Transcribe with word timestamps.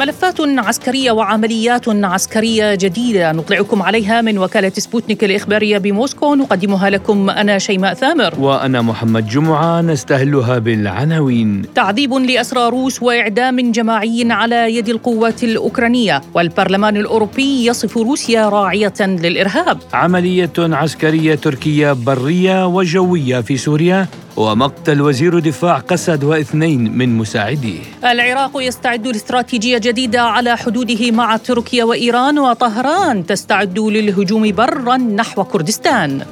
ملفات 0.00 0.40
عسكرية 0.40 1.10
وعمليات 1.10 1.88
عسكرية 1.88 2.74
جديدة 2.74 3.32
نطلعكم 3.32 3.82
عليها 3.82 4.20
من 4.20 4.38
وكالة 4.38 4.72
سبوتنيك 4.76 5.24
الإخبارية 5.24 5.78
بموسكو. 5.78 6.34
نقدمها 6.34 6.90
لكم 6.90 7.30
أنا 7.30 7.58
شيماء 7.58 7.94
ثامر. 7.94 8.34
وأنا 8.40 8.82
محمد 8.82 9.28
جمعة 9.28 9.80
نستهلها 9.80 10.58
بالعناوين. 10.58 11.62
تعذيب 11.74 12.12
لأسرى 12.12 12.68
روس 12.68 13.02
وإعدام 13.02 13.72
جماعي 13.72 14.26
على 14.30 14.76
يد 14.76 14.88
القوات 14.88 15.44
الأوكرانية. 15.44 16.20
والبرلمان 16.34 16.96
الأوروبي 16.96 17.66
يصف 17.66 17.96
روسيا 17.96 18.48
راعية 18.48 19.00
للإرهاب. 19.00 19.78
عملية 19.92 20.52
عسكرية 20.58 21.34
تركية 21.34 21.92
برية 21.92 22.66
وجوية 22.66 23.40
في 23.40 23.56
سوريا. 23.56 24.06
ومقتل 24.40 25.00
وزير 25.00 25.38
دفاع 25.38 25.78
قسد 25.78 26.24
واثنين 26.24 26.98
من 26.98 27.18
مساعديه. 27.18 27.80
العراق 28.04 28.50
يستعد 28.54 29.06
لاستراتيجية 29.06 29.78
جديدة 29.78 30.22
على 30.22 30.56
حدوده 30.56 31.10
مع 31.10 31.36
تركيا 31.36 31.84
وإيران 31.84 32.38
وطهران 32.38 33.26
تستعد 33.26 33.78
للهجوم 33.78 34.52
برا 34.52 34.96
نحو 34.96 35.44
كردستان. 35.44 36.24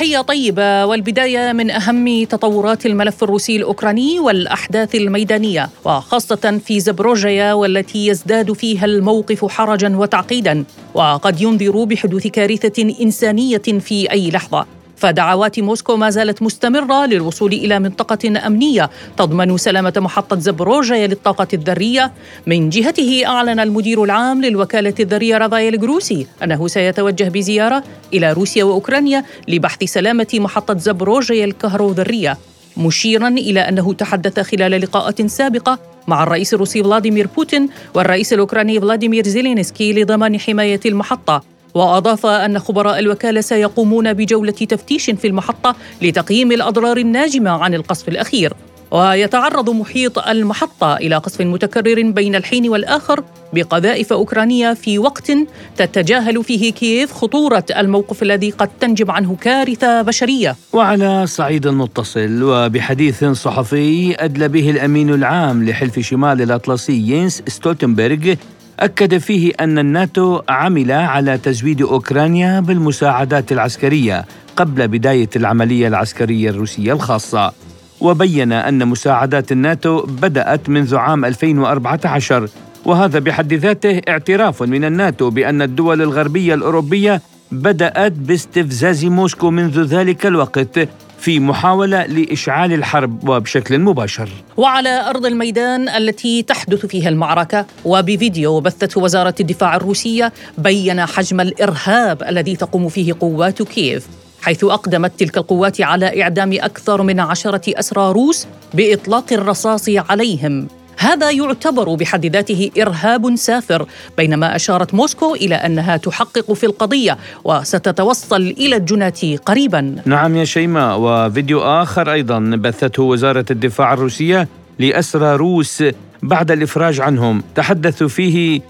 تحية 0.00 0.20
طيبة. 0.20 0.86
والبداية 0.86 1.52
من 1.52 1.70
أهم 1.70 2.24
تطورات 2.24 2.86
الملف 2.86 3.22
الروسي 3.22 3.56
الأوكراني 3.56 4.20
والأحداث 4.20 4.94
الميدانية 4.94 5.70
وخاصة 5.84 6.60
في 6.64 6.80
زبروجيا 6.80 7.52
والتي 7.52 8.06
يزداد 8.06 8.52
فيها 8.52 8.84
الموقف 8.84 9.44
حرجا 9.44 9.96
وتعقيدا. 9.96 10.64
وقد 10.94 11.40
ينذر 11.40 11.84
بحدوث 11.84 12.26
كارثة 12.26 12.94
إنسانية 13.00 13.58
في 13.58 14.10
أي 14.10 14.30
لحظة. 14.30 14.79
فدعوات 15.00 15.60
موسكو 15.60 15.96
ما 15.96 16.10
زالت 16.10 16.42
مستمرة 16.42 17.06
للوصول 17.06 17.52
إلى 17.52 17.78
منطقة 17.78 18.46
أمنية. 18.46 18.90
تضمن 19.16 19.56
سلامة 19.56 19.92
محطة 19.96 20.38
زبروجيا 20.38 21.06
للطاقة 21.06 21.48
الذرية. 21.54 22.12
من 22.46 22.68
جهته 22.68 23.22
أعلن 23.26 23.60
المدير 23.60 24.04
العام 24.04 24.42
للوكالة 24.42 24.94
الذرية 25.00 25.38
رافائيل 25.38 25.80
جروسي 25.80 26.26
أنه 26.42 26.68
سيتوجه 26.68 27.28
بزيارة 27.28 27.84
إلى 28.14 28.32
روسيا 28.32 28.64
وأوكرانيا 28.64 29.24
لبحث 29.48 29.84
سلامة 29.84 30.26
محطة 30.34 30.78
زبروجيا 30.78 31.44
الكهروذرية 31.44 32.38
مشيرا 32.76 33.28
إلى 33.28 33.60
أنه 33.60 33.92
تحدث 33.92 34.40
خلال 34.40 34.80
لقاءات 34.80 35.26
سابقة 35.26 35.78
مع 36.06 36.22
الرئيس 36.22 36.54
الروسي 36.54 36.82
فلاديمير 36.82 37.28
بوتين 37.36 37.68
والرئيس 37.94 38.32
الأوكراني 38.32 38.80
فلاديمير 38.80 39.26
زيلينسكي 39.26 39.92
لضمان 39.92 40.40
حماية 40.40 40.80
المحطة. 40.86 41.59
وأضاف 41.74 42.26
أن 42.26 42.58
خبراء 42.58 42.98
الوكالة 42.98 43.40
سيقومون 43.40 44.12
بجولة 44.12 44.52
تفتيش 44.52 45.10
في 45.10 45.26
المحطة 45.26 45.76
لتقييم 46.02 46.52
الأضرار 46.52 46.96
الناجمة 46.96 47.50
عن 47.50 47.74
القصف 47.74 48.08
الأخير 48.08 48.52
ويتعرض 48.90 49.70
محيط 49.70 50.18
المحطة 50.18 50.96
إلى 50.96 51.16
قصف 51.16 51.40
متكرر 51.40 52.10
بين 52.10 52.34
الحين 52.34 52.68
والآخر 52.68 53.24
بقذائف 53.52 54.12
أوكرانية 54.12 54.74
في 54.74 54.98
وقت 54.98 55.32
تتجاهل 55.76 56.44
فيه 56.44 56.72
كييف 56.72 57.12
خطورة 57.12 57.64
الموقف 57.76 58.22
الذي 58.22 58.50
قد 58.50 58.68
تنجم 58.80 59.10
عنه 59.10 59.36
كارثة 59.40 60.02
بشرية. 60.02 60.56
وعلى 60.72 61.26
صعيد 61.26 61.68
متصل 61.68 62.42
وبحديث 62.42 63.24
صحفي 63.24 64.14
أدلى 64.24 64.48
به 64.48 64.70
الأمين 64.70 65.14
العام 65.14 65.68
لحلف 65.68 65.98
شمال 65.98 66.42
الأطلسي 66.42 66.92
ينس 66.92 67.42
ستولتنبرغ 67.48 68.34
أكد 68.80 69.18
فيه 69.18 69.52
أن 69.60 69.78
الناتو 69.78 70.40
عمل 70.48 70.92
على 70.92 71.38
تزويد 71.38 71.82
أوكرانيا 71.82 72.60
بالمساعدات 72.60 73.52
العسكرية 73.52 74.24
قبل 74.56 74.88
بداية 74.88 75.28
العملية 75.36 75.88
العسكرية 75.88 76.50
الروسية 76.50 76.92
الخاصة. 76.92 77.52
وبين 78.00 78.52
أن 78.52 78.88
مساعدات 78.88 79.52
الناتو 79.52 80.02
بدأت 80.06 80.68
منذ 80.68 80.96
عام 80.96 81.24
2014 81.24 82.48
وهذا 82.84 83.18
بحد 83.18 83.52
ذاته 83.54 84.00
اعتراف 84.08 84.62
من 84.62 84.84
الناتو 84.84 85.30
بأن 85.30 85.62
الدول 85.62 86.02
الغربية 86.02 86.54
الأوروبية 86.54 87.22
بدأت 87.52 88.12
باستفزاز 88.12 89.04
موسكو 89.04 89.50
منذ 89.50 89.82
ذلك 89.82 90.26
الوقت 90.26 90.88
في 91.20 91.40
محاولة 91.40 92.06
لإشعال 92.06 92.72
الحرب 92.72 93.28
وبشكل 93.28 93.78
مباشر. 93.78 94.28
وعلى 94.56 95.08
أرض 95.08 95.26
الميدان 95.26 95.88
التي 95.88 96.42
تحدث 96.42 96.86
فيها 96.86 97.08
المعركة 97.08 97.66
وبفيديو 97.84 98.60
بثته 98.60 99.00
وزارة 99.00 99.34
الدفاع 99.40 99.76
الروسية 99.76 100.32
بين 100.58 101.06
حجم 101.06 101.40
الإرهاب 101.40 102.22
الذي 102.22 102.56
تقوم 102.56 102.88
فيه 102.88 103.14
قوات 103.20 103.62
كييف 103.62 104.06
حيث 104.42 104.64
أقدمت 104.64 105.12
تلك 105.20 105.36
القوات 105.38 105.80
على 105.80 106.22
إعدام 106.22 106.52
أكثر 106.52 107.02
من 107.02 107.20
عشرة 107.20 107.78
أسرى 107.78 108.12
روس 108.12 108.46
بإطلاق 108.74 109.32
الرصاص 109.32 109.88
عليهم 109.88 110.68
هذا 111.00 111.30
يعتبر 111.30 111.94
بحد 111.94 112.26
ذاته 112.26 112.70
إرهاب 112.80 113.36
سافر 113.36 113.86
بينما 114.16 114.56
أشارت 114.56 114.94
موسكو 114.94 115.34
إلى 115.34 115.54
أنها 115.54 115.96
تحقق 115.96 116.52
في 116.52 116.66
القضية 116.66 117.18
وستتوصل 117.44 118.42
إلى 118.42 118.76
الجنات 118.76 119.24
قريبا. 119.24 119.96
نعم 120.04 120.36
يا 120.36 120.44
شيماء 120.44 120.98
وفيديو 121.00 121.60
آخر 121.60 122.12
أيضا 122.12 122.38
بثته 122.38 123.02
وزارة 123.02 123.44
الدفاع 123.50 123.92
الروسية 123.92 124.48
لأسرى 124.78 125.36
روس 125.36 125.84
بعد 126.22 126.50
الإفراج 126.50 127.00
عنهم 127.00 127.42
تحدثوا 127.54 128.08
فيه 128.08 128.60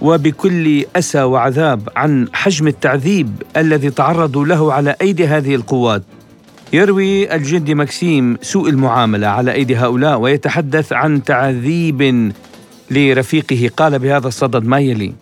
وبكل 0.00 0.84
أسى 0.96 1.22
وعذاب 1.22 1.88
عن 1.96 2.28
حجم 2.32 2.68
التعذيب 2.68 3.42
الذي 3.56 3.90
تعرضوا 3.90 4.46
له 4.46 4.72
على 4.72 4.96
أيدي 5.00 5.26
هذه 5.26 5.54
القوات 5.54 6.02
يروي 6.72 7.34
الجندي 7.34 7.74
مكسيم 7.74 8.36
سوء 8.42 8.68
المعاملة 8.68 9.26
على 9.26 9.52
أيدي 9.52 9.76
هؤلاء 9.76 10.18
ويتحدث 10.18 10.92
عن 10.92 11.22
تعذيب 11.22 12.32
لرفيقه. 12.90 13.70
قال 13.76 13.98
بهذا 13.98 14.28
الصدد 14.28 14.64
ما 14.64 14.78
يلي. 14.78 15.12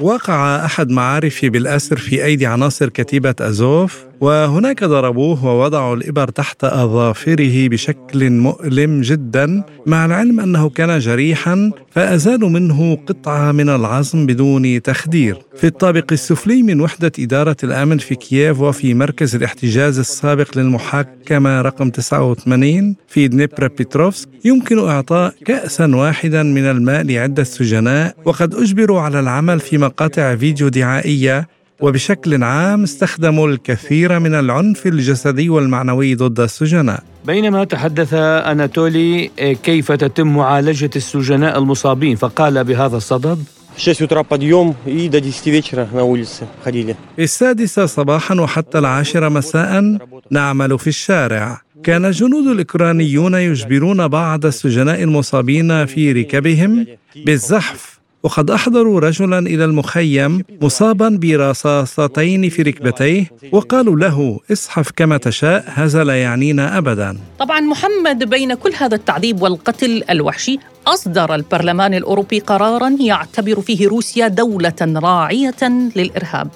وقع 0.00 0.64
أحد 0.64 0.90
معارفي 0.90 1.48
بالأسر 1.48 1.96
في 1.96 2.24
أيدي 2.24 2.46
عناصر 2.46 2.88
كتيبة 2.88 3.34
أزوف. 3.40 4.09
وهناك 4.20 4.84
ضربوه 4.84 5.44
ووضعوا 5.44 5.96
الإبر 5.96 6.28
تحت 6.28 6.64
أظافره 6.64 7.68
بشكل 7.68 8.30
مؤلم 8.30 9.00
جدا 9.00 9.62
مع 9.86 10.06
العلم 10.06 10.40
أنه 10.40 10.68
كان 10.70 10.98
جريحا 10.98 11.70
فأزالوا 11.90 12.48
منه 12.48 12.98
قطعة 13.06 13.52
من 13.52 13.68
العظم 13.68 14.26
بدون 14.26 14.82
تخدير. 14.82 15.36
في 15.56 15.66
الطابق 15.66 16.12
السفلي 16.12 16.62
من 16.62 16.80
وحدة 16.80 17.12
إدارة 17.18 17.56
الأمن 17.64 17.98
في 17.98 18.14
كييف 18.14 18.60
وفي 18.60 18.94
مركز 18.94 19.34
الاحتجاز 19.36 19.98
السابق 19.98 20.58
للمحاكمة 20.58 21.60
رقم 21.60 21.90
89 21.90 22.96
في 23.08 23.28
دنيبرا 23.28 23.68
بيتروفسك 23.68 24.28
يمكن 24.44 24.78
إعطاء 24.88 25.34
كأسا 25.44 25.96
واحدا 25.96 26.42
من 26.42 26.64
الماء 26.64 27.02
لعدة 27.02 27.44
سجناء 27.44 28.14
وقد 28.24 28.54
أجبروا 28.54 29.00
على 29.00 29.20
العمل 29.20 29.60
في 29.60 29.78
مقاطع 29.78 30.36
فيديو 30.36 30.68
دعائية 30.68 31.48
وبشكل 31.81 32.43
عام 32.43 32.83
استخدموا 32.83 33.47
الكثير 33.47 34.19
من 34.19 34.33
العنف 34.35 34.87
الجسدي 34.87 35.49
والمعنوي 35.49 36.15
ضد 36.15 36.39
السجناء 36.39 37.03
بينما 37.25 37.63
تحدث 37.63 38.13
أناتولي 38.13 39.31
كيف 39.63 39.91
تتم 39.91 40.27
معالجة 40.27 40.89
السجناء 40.95 41.57
المصابين 41.57 42.15
فقال 42.15 42.63
بهذا 42.63 42.97
الصدد 42.97 43.43
6 43.77 44.01
утра 44.03 44.23
подъем 44.23 44.75
и 44.85 45.09
до 45.09 45.19
10 45.19 45.51
вечера 45.51 45.87
на 45.91 46.03
улице 46.03 46.47
ходили. 46.63 46.95
السادسة 47.19 47.85
صباحا 47.85 48.35
وحتى 48.35 48.79
العاشرة 48.79 49.29
مساء 49.29 49.97
نعمل 50.31 50.79
في 50.79 50.87
الشارع 50.87 51.61
كان 51.83 52.05
الجنود 52.05 52.47
الأوكرانيون 52.47 53.33
يجبرون 53.33 54.07
بعض 54.07 54.45
السجناء 54.45 55.03
المصابين 55.03 55.85
في 55.85 56.11
ركبهم 56.11 56.85
بالزحف 57.25 57.98
وقد 58.22 58.50
أحضروا 58.50 59.00
رجلا 59.00 59.38
إلى 59.38 59.64
المخيم 59.64 60.44
مصابا 60.62 61.18
برصاصتين 61.22 62.48
في 62.48 62.62
ركبتيه 62.62 63.30
وقالوا 63.52 63.96
له 63.96 64.40
اصحف 64.52 64.90
كما 64.96 65.16
تشاء 65.16 65.64
هذا 65.74 66.04
لا 66.04 66.22
يعنينا 66.22 66.78
أبدا. 66.78 67.18
طبعا 67.38 67.60
محمد 67.60 68.24
بين 68.24 68.54
كل 68.54 68.72
هذا 68.78 68.94
التعذيب 68.94 69.42
والقتل 69.42 70.04
الوحشي 70.10 70.58
أصدر 70.86 71.34
البرلمان 71.34 71.94
الأوروبي 71.94 72.38
قرارا 72.38 72.96
يعتبر 73.00 73.60
فيه 73.60 73.88
روسيا 73.88 74.28
دولة 74.28 74.80
راعية 74.80 75.62
للإرهاب. 75.96 76.48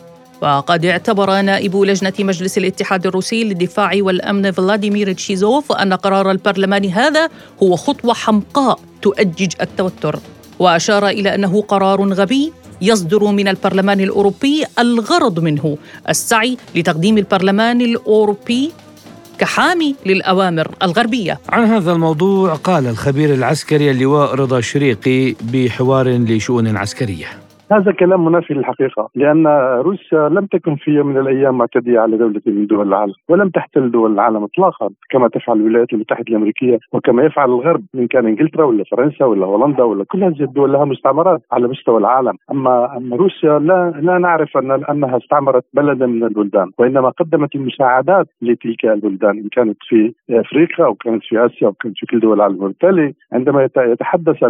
وقد 0.43 0.85
اعتبر 0.85 1.41
نائب 1.41 1.77
لجنة 1.77 2.13
مجلس 2.19 2.59
الاتحاد 2.59 3.07
الروسي 3.07 3.45
للدفاع 3.45 3.93
والأمن 3.95 4.51
فلاديمير 4.51 5.13
تشيزوف 5.13 5.73
أن 5.73 5.93
قرار 5.93 6.31
البرلمان 6.31 6.85
هذا 6.85 7.29
هو 7.63 7.77
خطوة 7.77 8.15
حمقاء 8.15 8.81
تؤجج 9.03 9.53
التوتر. 9.61 10.19
وأشار 10.59 11.09
إلى 11.09 11.35
أنه 11.35 11.63
قرار 11.63 12.13
غبي 12.13 12.53
يصدر 12.81 13.25
من 13.25 13.49
البرلمان 13.49 14.01
الأوروبي 14.01 14.65
الغرض 14.79 15.41
منه 15.41 15.79
السعي 16.09 16.57
لتقديم 16.75 17.19
البرلمان 17.19 17.81
الأوروبي 17.81 18.73
كحامي 19.39 19.95
للأوامر 20.07 20.71
الغربية. 20.83 21.41
عن 21.49 21.65
هذا 21.65 21.93
الموضوع 21.93 22.55
قال 22.55 22.87
الخبير 22.87 23.35
العسكري 23.35 23.91
اللواء 23.91 24.35
رضا 24.35 24.61
شريقي 24.61 25.35
بحوار 25.41 26.09
لشؤون 26.09 26.77
عسكرية. 26.77 27.44
هذا 27.75 27.93
كلام 27.93 28.25
منافي 28.25 28.55
للحقيقة 28.55 29.09
لأن 29.15 29.47
روسيا 29.87 30.29
لم 30.29 30.47
تكن 30.47 30.77
في 30.77 30.91
يوم 30.91 31.07
من 31.07 31.19
الأيام 31.19 31.59
معتدية 31.59 32.01
على 32.01 32.17
دولة 32.17 32.41
من 32.47 32.67
دول 32.67 32.89
العالم 32.89 33.13
ولم 33.29 33.49
تحتل 33.49 33.91
دول 33.91 34.13
العالم 34.13 34.45
اطلاقا 34.45 34.91
كما 35.11 35.29
تفعل 35.29 35.57
الولايات 35.57 35.93
المتحدة 35.93 36.25
الأمريكية 36.29 36.79
وكما 36.93 37.23
يفعل 37.25 37.51
الغرب 37.51 37.83
إن 37.95 38.07
كان 38.07 38.27
إنجلترا 38.27 38.65
ولا 38.65 38.85
فرنسا 38.91 39.25
ولا 39.25 39.47
هولندا 39.47 39.83
ولا 39.83 40.05
كل 40.05 40.25
هذه 40.25 40.43
الدول 40.43 40.73
لها 40.73 40.85
مستعمرات 40.85 41.43
على 41.53 41.69
مستوى 41.69 41.99
العالم. 41.99 42.35
أما 42.51 42.97
أما 42.97 43.17
روسيا 43.17 43.59
لا 43.59 43.93
لا 44.03 44.19
نعرف 44.19 44.57
أن 44.57 44.71
أنها 44.71 45.17
استعمرت 45.17 45.65
بلدا 45.75 46.07
من 46.07 46.25
البلدان 46.25 46.71
وإنما 46.79 47.09
قدمت 47.09 47.55
المساعدات 47.55 48.27
لتلك 48.43 48.85
البلدان 48.85 49.39
إن 49.39 49.49
كانت 49.53 49.77
في 49.89 50.15
أفريقيا 50.31 50.85
أو 50.85 50.95
كانت 50.95 51.23
في 51.25 51.47
آسيا 51.47 51.67
أو 51.67 51.73
كانت 51.73 51.99
في 51.99 52.07
كل 52.07 52.21
دول 52.21 52.37
العالم. 52.37 52.63
وبالتالي 52.63 53.15
عندما 53.33 53.69
يتحدث 53.79 54.43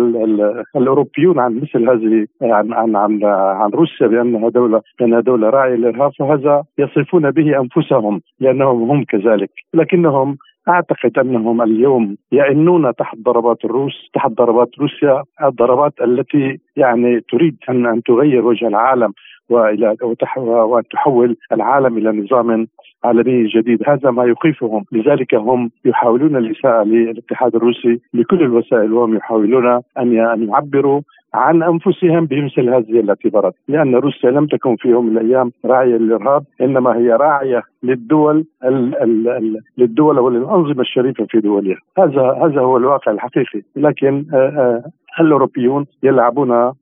الأوروبيون 0.76 1.38
عن 1.38 1.56
مثل 1.56 1.90
هذه 1.90 2.26
عن 2.42 2.72
عن 2.72 2.96
عن 2.96 3.13
عن 3.24 3.70
روسيا 3.70 4.06
بانها 4.06 4.48
دوله 4.48 4.82
بانها 5.00 5.20
دوله 5.20 5.50
راعيه 5.50 5.74
للارهاب 5.74 6.12
فهذا 6.18 6.64
يصفون 6.78 7.30
به 7.30 7.60
أنفسهم 7.60 8.20
لأنهم 8.40 8.90
هم 8.90 9.04
كذلك. 9.04 9.50
لكنهم 9.74 10.36
أعتقد 10.68 11.18
أنهم 11.18 11.62
اليوم 11.62 12.16
يئنون 12.32 12.94
تحت 12.94 13.16
ضربات 13.18 13.64
الروس 13.64 14.10
تحت 14.14 14.30
ضربات 14.30 14.68
روسيا 14.78 15.22
الضربات 15.44 15.92
التي 16.02 16.58
يعني 16.76 17.20
تريد 17.20 17.56
ان 17.68 17.86
أن 17.86 18.02
تغير 18.02 18.46
وجه 18.46 18.68
العالم 18.68 19.12
والى 19.50 19.96
وأن 20.36 20.82
تحول 20.90 21.36
العالم 21.52 21.98
إلى 21.98 22.10
نظام 22.22 22.66
عالمي 23.04 23.46
جديد. 23.46 23.82
هذا 23.88 24.10
ما 24.10 24.24
يخيفهم. 24.24 24.84
لذلك 24.92 25.34
هم 25.34 25.70
يحاولون 25.84 26.36
الإساءة 26.36 26.84
للاتحاد 26.84 27.56
الروسي 27.56 28.00
بكل 28.14 28.42
الوسائل 28.42 28.92
وهم 28.92 29.16
يحاولون 29.16 29.80
أن 29.98 30.12
يعبروا 30.48 31.00
عن 31.34 31.62
أنفسهم 31.62 32.26
بمثل 32.26 32.68
هذه 32.68 33.00
الاعتبارات، 33.00 33.54
لأن 33.68 33.94
روسيا 33.94 34.30
لم 34.30 34.46
تكن 34.46 34.76
في 34.76 34.88
يوم 34.88 35.06
من 35.06 35.18
الأيام 35.18 35.52
راعية 35.64 35.96
للإرهاب، 35.96 36.42
إنما 36.60 36.96
هي 36.96 37.08
راعية 37.12 37.62
للدول 37.82 38.44
ال 38.64 39.02
ال 39.02 39.28
ال 39.28 39.60
للدول 39.78 40.18
وللأنظمة 40.18 40.80
الشريفة 40.80 41.24
في 41.24 41.40
دولها، 41.40 41.76
هذا 41.98 42.22
هذا 42.42 42.60
هو 42.60 42.76
الواقع 42.76 43.12
الحقيقي، 43.12 43.62
لكن 43.76 44.24
آآ 44.34 44.38
آآ 44.38 44.82
الأوروبيون 45.20 45.86
يلعبون 46.02 46.72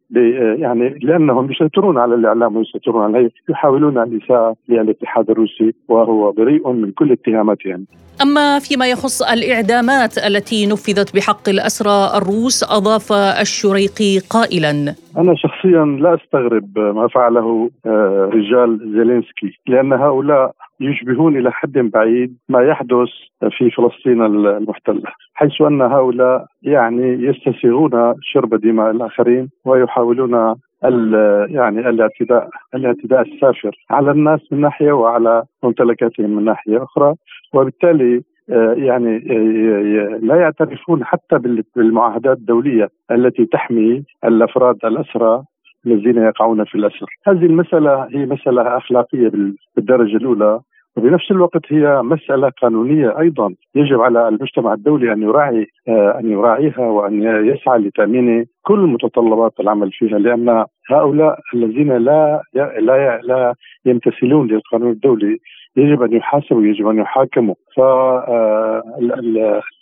يعني 0.59 0.99
لأنهم 1.03 1.51
يسيطرون 1.51 1.99
على 1.99 2.15
الإعلام 2.15 2.57
ويسيطرون 2.57 3.15
عليه 3.15 3.31
يحاولون 3.49 3.99
الإساءة 3.99 4.57
للاتحاد 4.69 5.31
الروسي 5.31 5.75
وهو 5.89 6.33
بريء 6.33 6.73
من 6.73 6.91
كل 6.91 7.13
اتهاماتهم. 7.13 7.87
أما 8.23 8.59
فيما 8.59 8.87
يخص 8.91 9.23
الإعدامات 9.23 10.19
التي 10.19 10.67
نفذت 10.67 11.17
بحق 11.17 11.49
الأسرى 11.49 12.19
الروس 12.19 12.65
أضاف 12.73 13.13
الشريقي 13.41 14.19
قائلا 14.19 14.95
أنا 15.19 15.35
شخصيا 15.35 15.85
لا 15.85 16.15
أستغرب 16.15 16.79
ما 16.79 17.09
فعله 17.09 17.71
آه، 17.87 18.31
رجال 18.33 18.79
زيلينسكي 18.79 19.59
لأن 19.67 19.93
هؤلاء 19.93 20.53
يشبهون 20.81 21.37
إلى 21.37 21.53
حد 21.53 21.73
بعيد 21.73 22.37
ما 22.49 22.63
يحدث 22.63 23.09
في 23.51 23.71
فلسطين 23.71 24.23
المحتلة، 24.23 25.03
حيث 25.35 25.63
أن 25.63 25.83
هؤلاء 25.83 26.47
يعني 26.63 27.27
يستسيغون 27.27 28.15
شرب 28.23 28.55
دماء 28.55 28.91
الآخرين 28.91 29.49
ويحاولون 29.65 30.02
يعني 31.47 31.89
الاعتداء 31.89 32.49
الاعتداء 32.75 33.23
السافر 33.23 33.77
على 33.91 34.11
الناس 34.11 34.41
من 34.53 34.61
ناحية 34.61 34.93
وعلى 34.93 35.43
ممتلكاتهم 35.63 36.31
من 36.31 36.45
ناحية 36.45 36.83
أخرى 36.83 37.15
وبالتالي 37.55 38.23
آه، 38.51 38.73
يعني 38.73 39.17
آه، 39.17 40.19
لا 40.23 40.37
يعترفون 40.37 41.05
حتى 41.05 41.39
بالمعاهدات 41.77 42.37
الدولية 42.37 42.89
التي 43.11 43.45
تحمي 43.45 44.05
الأفراد 44.25 44.77
الأسرى 44.85 45.43
الذين 45.87 46.17
يقعون 46.17 46.65
في 46.65 46.75
الأسر. 46.75 47.07
هذه 47.27 47.47
المسألة 47.47 48.09
هي 48.11 48.27
مسألة 48.27 48.77
أخلاقية 48.77 49.31
بالدرجة 49.77 50.17
الأولى 50.17 50.61
وبنفس 50.97 51.31
الوقت 51.31 51.73
هي 51.73 52.03
مسألة 52.03 52.49
قانونية 52.63 53.19
أيضا. 53.19 53.55
يجب 53.75 54.01
على 54.01 54.29
المجتمع 54.29 54.75
الدولي 54.75 55.13
أن 55.13 55.23
يراعي 55.23 55.67
آه، 55.89 56.19
أن 56.19 56.31
يراعيها 56.33 56.81
وأن 56.81 57.23
يسعى 57.23 57.79
لتأمين 57.79 58.47
كل 58.63 58.79
متطلبات 58.79 59.53
العمل 59.61 59.93
فيها 59.93 60.19
لأن 60.19 60.65
هؤلاء 60.91 61.39
الذين 61.55 61.97
لا 61.97 62.43
لا 62.55 63.21
لا 63.23 63.55
يمتثلون 63.87 64.47
للقانون 64.47 64.91
الدولي 64.91 65.39
يجب 65.77 66.03
أن 66.03 66.13
يحاسبوا 66.13 66.63
يجب 66.63 66.89
أن 66.89 66.99
يحاكموا. 66.99 67.55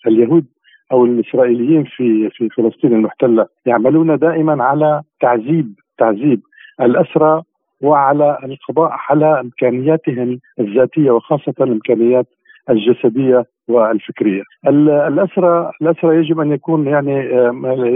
فاليهود 0.04 0.44
آه، 0.44 0.60
أو 0.92 1.04
الإسرائيليين 1.04 1.84
في 1.84 2.30
في 2.30 2.48
فلسطين 2.48 2.92
المحتلة 2.92 3.46
يعملون 3.66 4.18
دائما 4.18 4.64
على 4.64 5.02
تعذيب 5.20 5.74
تعذيب 5.98 6.40
الأسرى 6.80 7.42
وعلى 7.82 8.38
القضاء 8.44 8.90
على 9.08 9.40
إمكانياتهم 9.40 10.40
الذاتية 10.60 11.10
وخاصة 11.10 11.54
الإمكانيات 11.60 12.26
الجسدية 12.70 13.44
والفكرية. 13.68 14.42
الاسرى 14.66 15.70
الأسرى 15.82 16.16
يجب 16.16 16.40
أن 16.40 16.52
يكون 16.52 16.86
يعني 16.86 17.14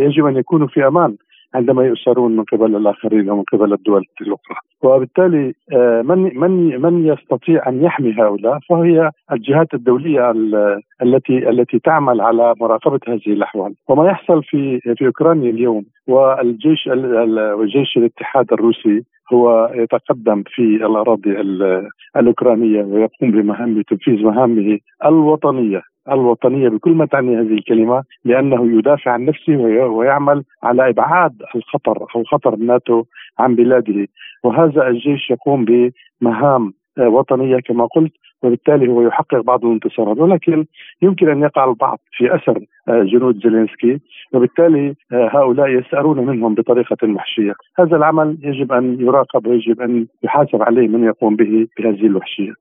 يجب 0.07 0.27
أن 0.27 0.37
يكونوا 0.37 0.67
في 0.67 0.87
أمان 0.87 1.17
عندما 1.55 1.85
يؤسرون 1.85 2.37
من 2.37 2.45
قبل 2.45 2.77
الآخرين 2.77 3.31
ومن 3.31 3.43
قبل 3.43 3.73
الدول 3.73 4.05
الأخرى 4.21 4.57
وبالتالي 4.83 5.55
آه، 5.73 6.03
من 6.03 6.39
من 6.39 6.81
من 6.81 7.07
يستطيع 7.07 7.69
أن 7.69 7.85
يحمي 7.85 8.15
هؤلاء 8.19 8.59
فهي 8.69 9.11
الجهات 9.33 9.75
الدولية 9.75 10.31
التي 11.03 11.51
التي 11.51 11.79
تعمل 11.79 12.21
على 12.21 12.55
مراقبة 12.61 13.01
هذه 13.09 13.27
الأحوال 13.27 13.75
وما 13.89 14.07
يحصل 14.09 14.43
في 14.43 14.81
في 14.81 15.07
أوكرانيا 15.07 15.51
اليوم 15.51 15.85
والجيش 16.07 16.89
وجيش 17.59 17.97
الاتحاد 17.97 18.53
الروسي 18.53 19.05
هو 19.33 19.71
يتقدم 19.75 20.43
في 20.47 20.63
الأراضي 20.63 21.31
الأوكرانية 22.17 22.83
ويقوم 22.83 23.31
بمهام 23.31 23.83
تنفيذ 23.83 24.23
مهامه 24.25 24.79
الوطنية 25.05 25.83
الوطنية 26.09 26.69
بكل 26.69 26.93
ما 26.93 27.07
تعني 27.07 27.37
هذه 27.37 27.53
الكلمة 27.53 28.05
لأنه 28.25 28.79
يدافع 28.79 29.11
عن 29.11 29.25
نفسه 29.25 29.57
ويعمل 29.87 30.45
على 30.63 30.89
إبعاد 30.89 31.43
الخطر 31.57 32.07
أو 32.17 32.25
خطر 32.25 32.55
الناتو 32.55 33.05
عن 33.39 33.55
بلاده. 33.55 34.07
وهذا 34.45 34.89
الجيش 34.89 35.31
يقوم 35.31 35.65
بمهام 35.65 36.73
وطنية 36.99 37.61
كما 37.61 37.87
قلت 37.87 38.13
وبالتالي 38.45 38.89
هو 38.89 39.03
يحقق 39.03 39.41
بعض 39.41 39.65
الانتصارات 39.65 40.19
ولكن 40.19 40.65
يمكن 41.03 41.29
أن 41.29 41.43
يقع 41.43 41.65
البعض 41.65 41.99
في 42.13 42.35
أثر 42.35 42.61
جنود 42.89 43.41
زيلينسكي 43.43 44.01
وبالتالي 44.33 44.95
هؤلاء 45.13 45.69
يسأرون 45.69 46.27
منهم 46.27 46.55
بطريقة 46.55 46.97
وحشية. 47.15 47.55
هذا 47.79 47.97
العمل 47.97 48.39
يجب 48.43 48.73
أن 48.73 49.01
يراقب 49.01 49.47
ويجب 49.47 49.81
أن 49.81 50.07
يحاسب 50.23 50.63
عليه 50.63 50.89
من 50.89 51.05
يقوم 51.05 51.37
به 51.37 51.67
بهذه 51.79 52.07
الوحشية. 52.07 52.53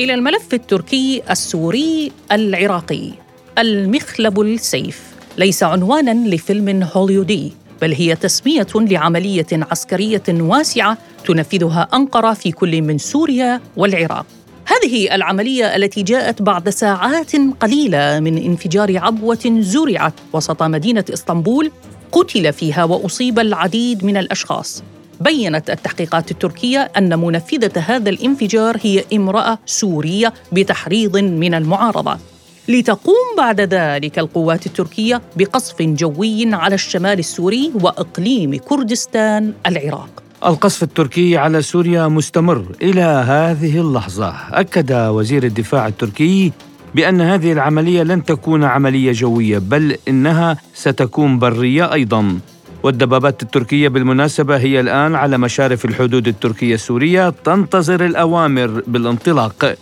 إلى 0.00 0.14
الملف 0.14 0.54
التركي 0.54 1.22
السوري 1.30 2.12
العراقي 2.32 3.10
المخلب 3.58 4.40
السيف. 4.40 5.14
ليس 5.38 5.62
عنوانا 5.62 6.34
لفيلم 6.34 6.82
هوليودي. 6.96 7.63
بل 7.84 7.94
هي 7.94 8.16
تسمية 8.16 8.66
لعملية 8.74 9.46
عسكرية 9.52 10.22
واسعة 10.28 10.98
تنفذها 11.26 11.88
أنقرة 11.94 12.32
في 12.32 12.52
كل 12.52 12.82
من 12.82 12.98
سوريا 12.98 13.60
والعراق. 13.76 14.26
هذه 14.66 15.14
العملية 15.14 15.76
التي 15.76 16.02
جاءت 16.02 16.42
بعد 16.42 16.68
ساعات 16.68 17.32
قليلة 17.60 18.20
من 18.20 18.38
انفجار 18.38 18.98
عبوة 18.98 19.58
زرعت 19.60 20.12
وسط 20.32 20.62
مدينة 20.62 21.04
إسطنبول 21.12 21.70
قتل 22.12 22.52
فيها 22.52 22.84
وأصيب 22.84 23.38
العديد 23.38 24.04
من 24.04 24.16
الأشخاص. 24.16 24.82
بينت 25.20 25.70
التحقيقات 25.70 26.30
التركية 26.30 26.90
أن 26.98 27.18
منفذة 27.18 27.80
هذا 27.80 28.10
الانفجار 28.10 28.76
هي 28.82 29.04
امرأة 29.14 29.58
سورية 29.66 30.32
بتحريض 30.52 31.16
من 31.16 31.54
المعارضة. 31.54 32.18
لتقوم 32.68 33.36
بعد 33.36 33.60
ذلك 33.60 34.18
القوات 34.18 34.66
التركية 34.66 35.22
بقصف 35.36 35.82
جوي 35.82 36.54
على 36.54 36.74
الشمال 36.74 37.18
السوري 37.18 37.72
وإقليم 37.80 38.54
كردستان 38.54 39.52
العراق. 39.66 40.22
القصف 40.46 40.82
التركي 40.82 41.36
على 41.36 41.62
سوريا 41.62 42.08
مستمر 42.08 42.64
إلى 42.82 43.02
هذه 43.02 43.80
اللحظة. 43.80 44.34
أكد 44.52 44.92
وزير 44.92 45.44
الدفاع 45.44 45.86
التركي 45.86 46.52
بأن 46.94 47.20
هذه 47.20 47.52
العملية 47.52 48.02
لن 48.02 48.24
تكون 48.24 48.64
عملية 48.64 49.12
جوية 49.12 49.58
بل 49.58 49.96
إنها 50.08 50.56
ستكون 50.74 51.38
برية 51.38 51.92
أيضا. 51.92 52.38
والدبابات 52.82 53.42
التركية 53.42 53.88
بالمناسبة 53.88 54.56
هي 54.56 54.80
الآن 54.80 55.14
على 55.14 55.38
مشارف 55.38 55.84
الحدود 55.84 56.28
التركية 56.28 56.74
السورية 56.74 57.34
تنتظر 57.44 58.04
الأوامر 58.04 58.82
بالانطلاق. 58.86 59.76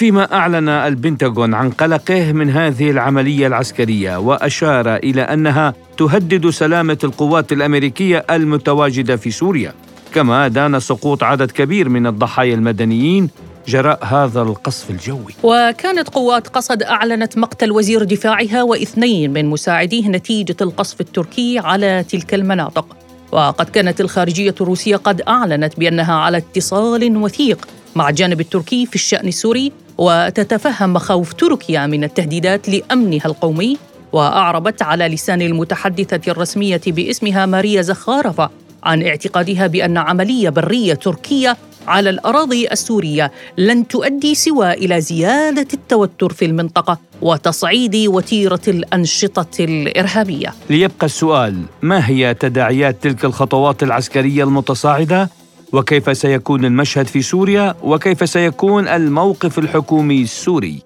فيما 0.00 0.34
أعلن 0.34 0.68
البنتاغون 0.68 1.54
عن 1.54 1.70
قلقه 1.70 2.32
من 2.32 2.50
هذه 2.50 2.90
العملية 2.90 3.46
العسكرية 3.46 4.16
وأشار 4.16 4.96
إلى 4.96 5.22
أنها 5.22 5.74
تهدد 5.98 6.50
سلامة 6.50 6.98
القوات 7.04 7.52
الأمريكية 7.52 8.24
المتواجدة 8.30 9.16
في 9.16 9.30
سوريا. 9.30 9.72
كما 10.14 10.48
دان 10.48 10.80
سقوط 10.80 11.22
عدد 11.22 11.50
كبير 11.50 11.88
من 11.88 12.06
الضحايا 12.06 12.54
المدنيين 12.54 13.30
جراء 13.68 14.04
هذا 14.04 14.42
القصف 14.42 14.90
الجوي. 14.90 15.34
وكانت 15.42 16.08
قوات 16.08 16.48
قصد 16.48 16.82
أعلنت 16.82 17.38
مقتل 17.38 17.72
وزير 17.72 18.04
دفاعها 18.04 18.62
واثنين 18.62 19.32
من 19.32 19.46
مساعديه 19.46 20.08
نتيجة 20.08 20.56
القصف 20.60 21.00
التركي 21.00 21.58
على 21.58 22.04
تلك 22.08 22.34
المناطق. 22.34 22.96
وقد 23.32 23.68
كانت 23.68 24.00
الخارجية 24.00 24.54
الروسية 24.60 24.96
قد 24.96 25.22
أعلنت 25.28 25.80
بأنها 25.80 26.14
على 26.14 26.36
اتصال 26.36 27.16
وثيق 27.16 27.68
مع 27.94 28.08
الجانب 28.08 28.40
التركي 28.40 28.86
في 28.86 28.94
الشأن 28.94 29.28
السوري 29.28 29.72
وتتفهم 29.98 30.92
مخاوف 30.92 31.32
تركيا 31.32 31.86
من 31.86 32.04
التهديدات 32.04 32.68
لأمنها 32.68 33.26
القومي 33.26 33.76
وأعربت 34.12 34.82
على 34.82 35.08
لسان 35.08 35.42
المتحدثة 35.42 36.32
الرسمية 36.32 36.80
باسمها 36.86 37.46
ماريا 37.46 37.82
زخارفة 37.82 38.50
عن 38.82 39.02
اعتقادها 39.02 39.66
بأن 39.66 39.96
عملية 39.96 40.48
برية 40.48 40.94
تركية 40.94 41.56
على 41.86 42.10
الأراضي 42.10 42.68
السورية 42.72 43.32
لن 43.58 43.88
تؤدي 43.88 44.34
سوى 44.34 44.72
إلى 44.72 45.00
زيادة 45.00 45.66
التوتر 45.74 46.32
في 46.32 46.44
المنطقة 46.44 46.98
وتصعيد 47.22 47.96
وتيرة 47.96 48.60
الأنشطة 48.68 49.64
الإرهابية. 49.64 50.54
ليبقى 50.70 51.06
السؤال 51.06 51.62
ما 51.82 52.08
هي 52.08 52.34
تداعيات 52.34 53.02
تلك 53.02 53.24
الخطوات 53.24 53.82
العسكرية 53.82 54.44
المتصاعدة؟ 54.44 55.30
وكيف 55.72 56.16
سيكون 56.16 56.64
المشهد 56.64 57.06
في 57.06 57.22
سوريا؟ 57.22 57.74
وكيف 57.82 58.28
سيكون 58.28 58.88
الموقف 58.88 59.58
الحكومي 59.58 60.22
السوري؟ 60.22 60.82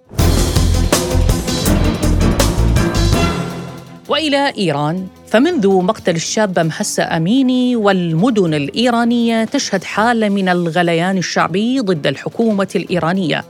وإلى 4.09 4.53
إيران 4.59 5.07
فمنذ 5.29 5.69
مقتل 5.69 6.15
الشابه 6.15 6.63
محسا 6.63 7.03
أميني 7.03 7.77
والمدن 7.77 8.55
الإيرانية 8.55 9.45
تشهد 9.45 9.85
حالة 9.85 10.29
من 10.29 10.49
الغليان 10.49 11.19
الشعبي 11.19 11.81
ضد 11.81 12.07
الحكومة 12.07 12.69
الإيرانية 12.77 13.45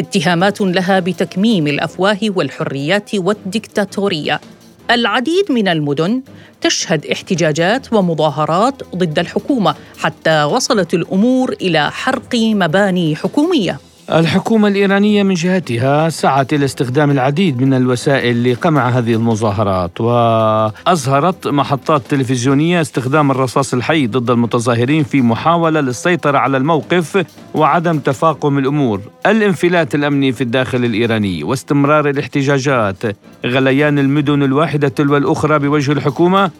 اتهامات 0.00 0.60
لها 0.60 1.00
بتكميم 1.00 1.66
الأفواه 1.66 2.18
والحريات 2.22 3.14
والدكتاتورية 3.14 4.40
العديد 4.90 5.52
من 5.52 5.68
المدن 5.68 6.22
تشهد 6.60 7.06
احتجاجات 7.06 7.92
ومظاهرات 7.92 8.82
ضد 8.96 9.18
الحكومة 9.18 9.74
حتى 9.98 10.42
وصلت 10.42 10.94
الأمور 10.94 11.52
إلى 11.52 11.90
حرق 11.90 12.34
مباني 12.34 13.16
حكومية. 13.16 13.78
الحكومة 14.12 14.68
الإيرانية 14.68 15.22
من 15.22 15.34
جهتها 15.34 16.08
سعت 16.08 16.52
إلى 16.52 16.64
استخدام 16.64 17.10
العديد 17.10 17.62
من 17.62 17.74
الوسائل 17.74 18.52
لقمع 18.52 18.88
هذه 18.88 19.14
المظاهرات 19.14 20.00
وأظهرت 20.00 21.48
محطات 21.48 22.02
تلفزيونية 22.08 22.80
استخدام 22.80 23.30
الرصاص 23.30 23.74
الحي 23.74 24.06
ضد 24.06 24.30
المتظاهرين 24.30 25.04
في 25.04 25.22
محاولة 25.22 25.80
للسيطرة 25.80 26.38
على 26.38 26.56
الموقف 26.56 27.24
وعدم 27.54 27.98
تفاقم 27.98 28.58
الأمور. 28.58 29.00
الانفلات 29.26 29.94
الأمني 29.94 30.32
في 30.32 30.40
الداخل 30.40 30.84
الإيراني 30.84 31.44
واستمرار 31.44 32.08
الاحتجاجات 32.08 33.02
غليان 33.46 33.98
المدن 33.98 34.42
الواحدة 34.42 34.88
تلو 34.88 35.16
الأخرى 35.16 35.58
بوجه 35.58 35.92
الحكومة 35.92 36.50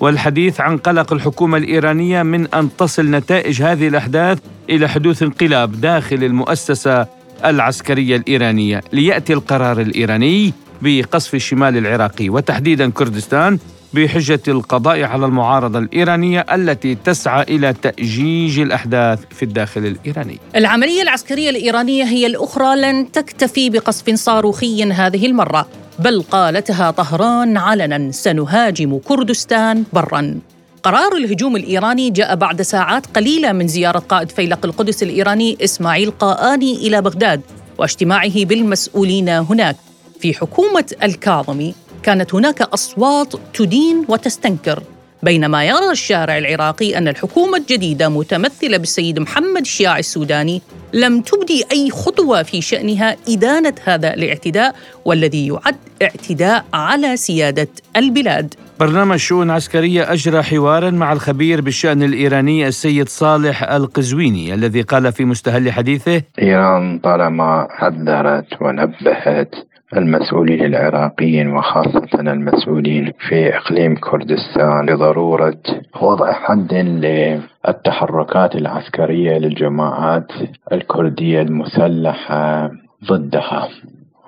والحديث 0.00 0.60
عن 0.60 0.76
قلق 0.76 1.12
الحكومة 1.12 1.58
الإيرانية 1.58 2.22
من 2.22 2.54
أن 2.54 2.76
تصل 2.76 3.10
نتائج 3.10 3.62
هذه 3.62 3.88
الأحداث 3.88 4.38
إلى 4.70 4.88
حدوث 4.88 5.22
انقلاب 5.22 5.80
داخل 5.80 6.24
المؤسسة 6.24 7.06
العسكرية 7.44 8.16
الإيرانية. 8.16 8.80
ليأتي 8.92 9.32
القرار 9.32 9.80
الإيراني 9.80 10.52
بقصف 10.82 11.34
الشمال 11.34 11.76
العراقي 11.76 12.28
وتحديدا 12.28 12.90
كردستان 12.90 13.58
بحجة 13.94 14.40
القضاء 14.48 15.02
على 15.02 15.26
المعارضة 15.26 15.78
الإيرانية 15.78 16.46
التي 16.54 16.94
تسعى 16.94 17.42
إلى 17.42 17.72
تأجيج 17.72 18.58
الأحداث 18.60 19.20
في 19.30 19.42
الداخل 19.42 19.86
الإيراني. 19.86 20.38
العملية 20.56 21.02
العسكرية 21.02 21.50
الإيرانية 21.50 22.04
هي 22.04 22.26
الأخرى 22.26 22.76
لن 22.76 23.12
تكتفي 23.12 23.70
بقصف 23.70 24.14
صاروخي 24.14 24.82
هذه 24.82 25.26
المرة 25.26 25.66
بل 25.98 26.22
قالتها 26.22 26.90
طهران 26.90 27.56
علنا 27.56 28.12
سنهاجم 28.12 28.98
كردستان 28.98 29.84
برا. 29.92 30.38
قرار 30.82 31.16
الهجوم 31.16 31.56
الإيراني 31.56 32.10
جاء 32.10 32.34
بعد 32.36 32.62
ساعات 32.62 33.06
قليلة 33.06 33.52
من 33.52 33.68
زيارة 33.68 33.98
قائد 33.98 34.30
فيلق 34.30 34.64
القدس 34.64 35.02
الإيراني 35.02 35.58
إسماعيل 35.64 36.10
قاني 36.10 36.76
إلى 36.76 37.02
بغداد 37.02 37.40
واجتماعه 37.78 38.44
بالمسؤولين 38.44 39.28
هناك 39.28 39.76
في 40.20 40.34
حكومة 40.34 40.84
الكاظمي. 41.02 41.74
كانت 42.04 42.34
هناك 42.34 42.62
أصوات 42.62 43.34
تدين 43.54 44.04
وتستنكر 44.08 44.82
بينما 45.22 45.64
يرى 45.64 45.90
الشارع 45.90 46.38
العراقي 46.38 46.98
أن 46.98 47.08
الحكومة 47.08 47.58
الجديدة 47.58 48.08
متمثلة 48.08 48.76
بالسيد 48.76 49.18
محمد 49.18 49.60
الشياع 49.60 49.98
السوداني 49.98 50.62
لم 50.92 51.20
تبدي 51.20 51.64
أي 51.72 51.90
خطوة 51.90 52.42
في 52.42 52.60
شأنها 52.60 53.16
إدانة 53.28 53.74
هذا 53.84 54.14
الاعتداء 54.14 54.74
والذي 55.04 55.46
يعد 55.46 55.76
اعتداء 56.02 56.64
على 56.74 57.16
سيادة 57.16 57.68
البلاد. 57.96 58.54
برنامج 58.80 59.16
شؤون 59.16 59.50
عسكرية 59.50 60.12
أجرى 60.12 60.42
حوارا 60.42 60.90
مع 60.90 61.12
الخبير 61.12 61.60
بالشأن 61.60 62.02
الإيراني 62.02 62.68
السيد 62.68 63.08
صالح 63.08 63.62
القزويني 63.62 64.54
الذي 64.54 64.82
قال 64.82 65.12
في 65.12 65.24
مستهل 65.24 65.72
حديثه: 65.72 66.22
إيران 66.42 66.98
طالما 66.98 67.68
حذرت 67.70 68.46
ونبهت 68.60 69.54
المسؤولين 69.98 70.64
العراقيين 70.64 71.56
وخاصة 71.56 72.20
المسؤولين 72.20 73.12
في 73.28 73.56
إقليم 73.56 73.96
كردستان 73.96 74.86
بضرورة 74.86 75.62
وضع 76.02 76.32
حد 76.32 76.74
للتحركات 76.74 78.54
العسكرية 78.56 79.38
للجماعات 79.38 80.32
الكردية 80.72 81.42
المسلحة 81.42 82.70
ضدها. 83.08 83.68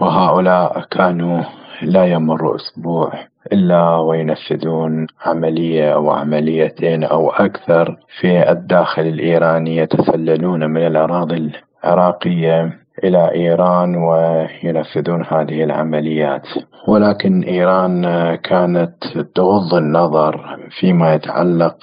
وهؤلاء 0.00 0.80
كانوا 0.90 1.42
لا 1.82 2.04
يمر 2.06 2.56
أسبوع 2.56 3.12
إلا 3.52 3.96
وينفذون 3.96 5.06
عملية 5.26 5.94
أو 5.94 6.10
عمليتين 6.10 7.04
أو 7.04 7.30
أكثر 7.30 7.96
في 8.20 8.50
الداخل 8.50 9.02
الإيراني 9.02 9.76
يتسللون 9.76 10.70
من 10.70 10.86
الأراضي 10.86 11.50
العراقية. 11.84 12.85
إلى 13.04 13.30
إيران 13.34 13.96
وينفذون 13.96 15.24
هذه 15.24 15.64
العمليات. 15.64 16.46
ولكن 16.88 17.42
إيران 17.42 18.04
كانت 18.34 18.94
تغض 19.34 19.74
النظر 19.74 20.58
فيما 20.80 21.14
يتعلق 21.14 21.76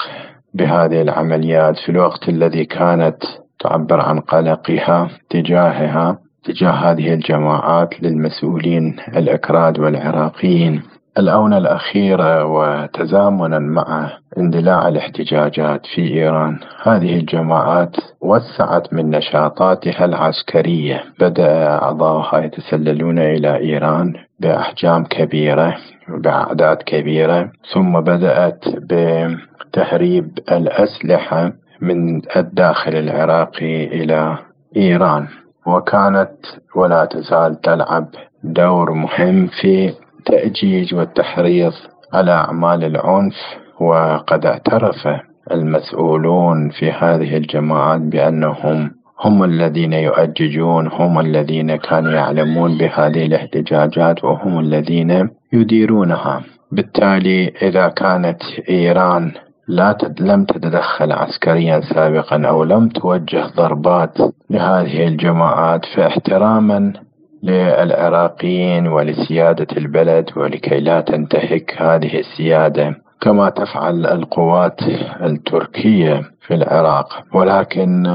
بهذه 0.54 1.02
العمليات 1.02 1.78
في 1.78 1.90
الوقت 1.90 2.30
الذي 2.30 2.66
كانت 2.66 3.18
تعبر 3.60 4.02
عن 4.02 4.20
قلقها 4.20 5.10
تجاهها 5.30 6.18
تجاه 6.44 6.72
هذه 6.72 7.14
الجماعات 7.14 8.02
للمسؤولين 8.02 8.96
الأكراد 9.16 9.80
والعراقيين. 9.80 10.82
الآونة 11.18 11.58
الأخيرة 11.58 12.46
وتزامنا 12.46 13.60
مع 13.60 14.10
اندلاع 14.38 14.88
الاحتجاجات 14.88 15.86
في 15.86 16.02
إيران. 16.02 16.60
هذه 16.84 17.16
الجماعات 17.20 17.96
وسعت 18.22 18.94
من 18.94 19.10
نشاطاتها 19.10 20.06
العسكرية. 20.06 21.04
بدأ 21.20 21.68
أعضاؤها 21.68 22.40
يتسللون 22.40 23.20
إلى 23.20 23.58
إيران 23.58 24.14
بأحجام 24.40 25.04
كبيرة 25.04 25.76
بأعداد 26.08 26.78
كبيرة. 26.78 27.52
ثم 27.74 28.00
بدأت 28.00 28.66
بتهريب 28.68 30.40
الأسلحة 30.52 31.52
من 31.82 32.22
الداخل 32.36 32.96
العراقي 32.96 33.86
إلى 33.86 34.38
إيران. 34.78 35.28
وكانت 35.68 36.36
ولا 36.76 37.06
تزال 37.06 37.62
تلعب 37.62 38.08
دور 38.44 38.92
مهم 38.92 39.48
في 39.48 39.94
التأجيج 40.24 40.96
والتحريض 40.96 41.74
على 42.14 42.32
أعمال 42.32 42.84
العنف 42.84 43.36
وقد 43.80 44.46
اعترف 44.46 45.08
المسؤولون 45.52 46.70
في 46.70 46.92
هذه 46.92 47.38
الجماعات 47.38 48.02
بأنهم 48.02 48.92
هم 49.20 49.44
الذين 49.44 49.94
يؤججون 49.94 50.88
هم 50.88 51.20
الذين 51.20 51.76
كانوا 51.76 52.12
يعلمون 52.12 52.78
بهذه 52.78 53.26
الاحتجاجات 53.26 54.24
وهم 54.24 54.60
الذين 54.60 55.30
يديرونها. 55.54 56.42
بالتالي 56.72 57.54
إذا 57.62 57.88
كانت 57.88 58.42
إيران 58.70 59.32
لا 59.68 59.92
تد 59.92 60.22
لم 60.22 60.46
تتدخل 60.46 61.12
عسكريا 61.12 61.82
سابقا 61.82 62.48
أو 62.48 62.64
لم 62.64 62.90
توجه 62.90 63.46
ضربات 63.58 64.18
لهذه 64.50 65.08
الجماعات 65.08 65.86
فاحتراما 65.86 66.94
للعراقيين 67.44 68.88
ولسيادة 68.88 69.68
البلد 69.78 70.30
ولكي 70.36 70.80
لا 70.80 71.02
تنتهك 71.02 71.76
هذه 71.78 72.20
السيادة 72.20 72.96
كما 73.22 73.50
تفعل 73.50 74.06
القوات 74.06 74.82
التركية 75.22 76.22
في 76.48 76.54
العراق. 76.54 77.24
ولكن 77.34 78.06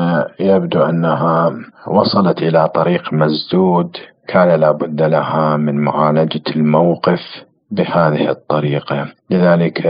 يبدو 0.41 0.83
أنها 0.83 1.53
وصلت 1.87 2.43
إلى 2.43 2.69
طريق 2.69 3.13
مسدود 3.13 3.97
كان 4.29 4.61
لابد 4.61 5.03
لها 5.03 5.57
من 5.57 5.75
معالجة 5.81 6.43
الموقف 6.57 7.21
بهذه 7.71 8.31
الطريقة. 8.31 9.07
لذلك 9.31 9.87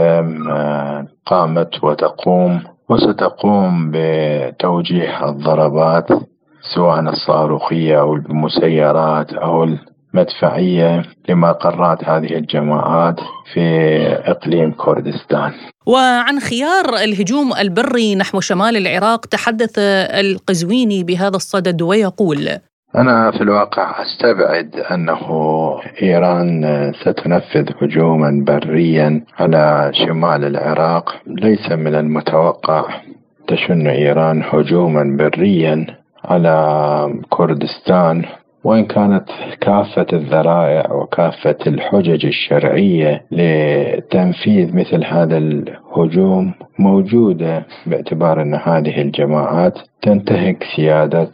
قامت 1.25 1.83
وتقوم 1.83 2.59
وستقوم 2.89 3.91
بتوجيه 3.93 5.29
الضربات 5.29 6.07
سواء 6.61 6.99
الصاروخية 6.99 7.99
أو 7.99 8.15
المسيرات 8.15 9.33
أو 9.33 9.63
المدفعية 9.63 11.03
لمقرات 11.29 12.03
هذه 12.03 12.35
الجماعات 12.35 13.19
في 13.53 13.65
إقليم 14.25 14.71
كردستان. 14.71 15.51
وعن 15.85 16.39
خيار 16.39 16.95
الهجوم 17.03 17.53
البري 17.53 18.15
نحو 18.15 18.39
شمال 18.39 18.77
العراق 18.77 19.25
تحدث 19.25 19.79
القزويني 20.19 21.03
بهذا 21.03 21.35
الصدد 21.35 21.81
ويقول 21.81 22.49
أنا 22.95 23.31
في 23.31 23.41
الواقع 23.41 24.01
أستبعد 24.01 24.75
أنه 24.91 25.21
إيران 26.01 26.63
ستنفذ 27.01 27.69
هجوما 27.81 28.43
بريا 28.47 29.23
على 29.39 29.91
شمال 29.93 30.45
العراق. 30.45 31.15
ليس 31.27 31.71
من 31.71 31.95
المتوقع 31.95 32.85
تشن 33.47 33.87
إيران 33.87 34.43
هجوما 34.43 35.17
بريا 35.19 35.98
على 36.25 37.13
كردستان 37.29 38.25
وإن 38.63 38.85
كانت 38.85 39.29
كافة 39.61 40.05
الذرائع 40.13 40.91
وكافة 40.91 41.57
الحجج 41.67 42.25
الشرعية 42.25 43.23
لتنفيذ 43.31 44.75
مثل 44.75 45.05
هذا 45.05 45.37
الهجوم 45.37 46.53
موجودة 46.79 47.65
باعتبار 47.85 48.41
أن 48.41 48.55
هذه 48.55 49.01
الجماعات 49.01 49.79
تنتهك 50.01 50.63
سيادة 50.75 51.29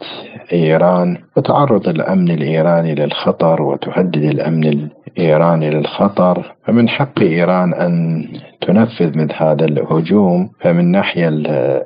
إيران. 0.52 1.18
وتعرض 1.36 1.88
الأمن 1.88 2.30
الإيراني 2.30 2.94
للخطر 2.94 3.62
وتهدد 3.62 4.24
الأمن 4.24 4.90
الإيراني 5.18 5.70
للخطر 5.70 6.54
فمن 6.64 6.88
حق 6.88 7.20
إيران 7.20 7.74
أن 7.74 8.24
تنفذ 8.60 9.18
مثل 9.18 9.34
هذا 9.36 9.64
الهجوم 9.64 10.50
فمن 10.60 10.80
الناحية 10.80 11.28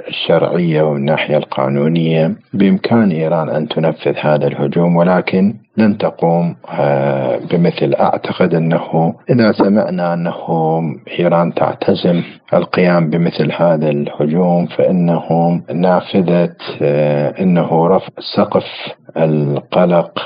الشرعية 0.08 0.82
ومن 0.82 0.96
الناحية 0.96 1.36
القانونية 1.36 2.34
بإمكان 2.54 3.10
إيران 3.10 3.48
أن 3.48 3.68
تنفذ 3.68 4.14
هذا 4.20 4.46
الهجوم 4.46 4.96
ولكن 4.96 5.54
لن 5.76 5.98
تقوم 5.98 6.56
آه، 6.70 7.40
بمثل 7.50 7.94
أعتقد 7.94 8.54
أنه 8.54 9.14
إذا 9.30 9.52
سمعنا 9.52 10.14
أنه 10.14 10.36
إيران 11.18 11.54
تعتزم 11.54 12.22
القيام 12.54 13.10
بمثل 13.10 13.52
هذا 13.52 13.90
الهجوم 13.90 14.66
فإنه 14.66 15.60
نافذة 15.74 16.56
آه، 16.82 17.34
أنه 17.40 17.86
رفع 17.86 18.08
سقف 18.36 18.64
القلق 19.16 20.18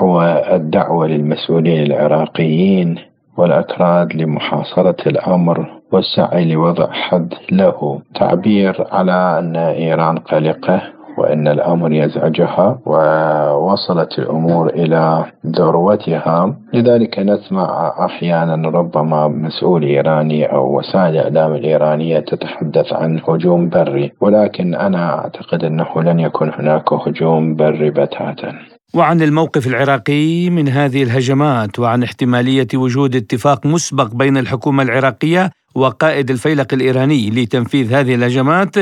والدعوة 0.00 1.06
للمسؤولين 1.06 1.82
العراقيين 1.82 2.98
والأكراد 3.36 4.16
لمحاصرة 4.16 4.96
الأمر 5.06 5.66
والسعي 5.92 6.44
لوضع 6.44 6.90
حد 6.92 7.34
له. 7.52 8.00
تعبير 8.14 8.86
على 8.92 9.38
أن 9.38 9.56
إيران 9.56 10.18
قلقة. 10.18 10.82
وأن 11.18 11.48
الأمر 11.48 11.92
يزعجها 11.92 12.78
ووصلت 12.86 14.18
الأمور 14.18 14.68
إلى 14.70 15.24
ذروتها. 15.46 16.56
لذلك 16.74 17.18
نسمع 17.18 17.94
أحيانا 18.04 18.68
ربما 18.68 19.28
مسؤول 19.28 19.82
إيراني 19.82 20.52
أو 20.52 20.78
وسائل 20.78 21.16
الإعلام 21.16 21.54
الإيرانية 21.54 22.18
تتحدث 22.20 22.92
عن 22.92 23.20
هجوم 23.28 23.68
بري 23.68 24.12
ولكن 24.20 24.74
أنا 24.74 25.18
أعتقد 25.18 25.64
أنه 25.64 26.02
لن 26.02 26.20
يكون 26.20 26.50
هناك 26.58 26.92
هجوم 26.92 27.56
بري 27.56 27.90
بتاتا. 27.90 28.52
وعن 28.94 29.22
الموقف 29.22 29.66
العراقي 29.66 30.50
من 30.50 30.68
هذه 30.68 31.02
الهجمات 31.02 31.78
وعن 31.78 32.02
احتمالية 32.02 32.66
وجود 32.74 33.16
اتفاق 33.16 33.66
مسبق 33.66 34.14
بين 34.14 34.36
الحكومة 34.36 34.82
العراقية 34.82 35.50
وقائد 35.74 36.30
الفيلق 36.30 36.74
الإيراني 36.74 37.30
لتنفيذ 37.30 37.94
هذه 37.94 38.14
الهجمات 38.14 38.74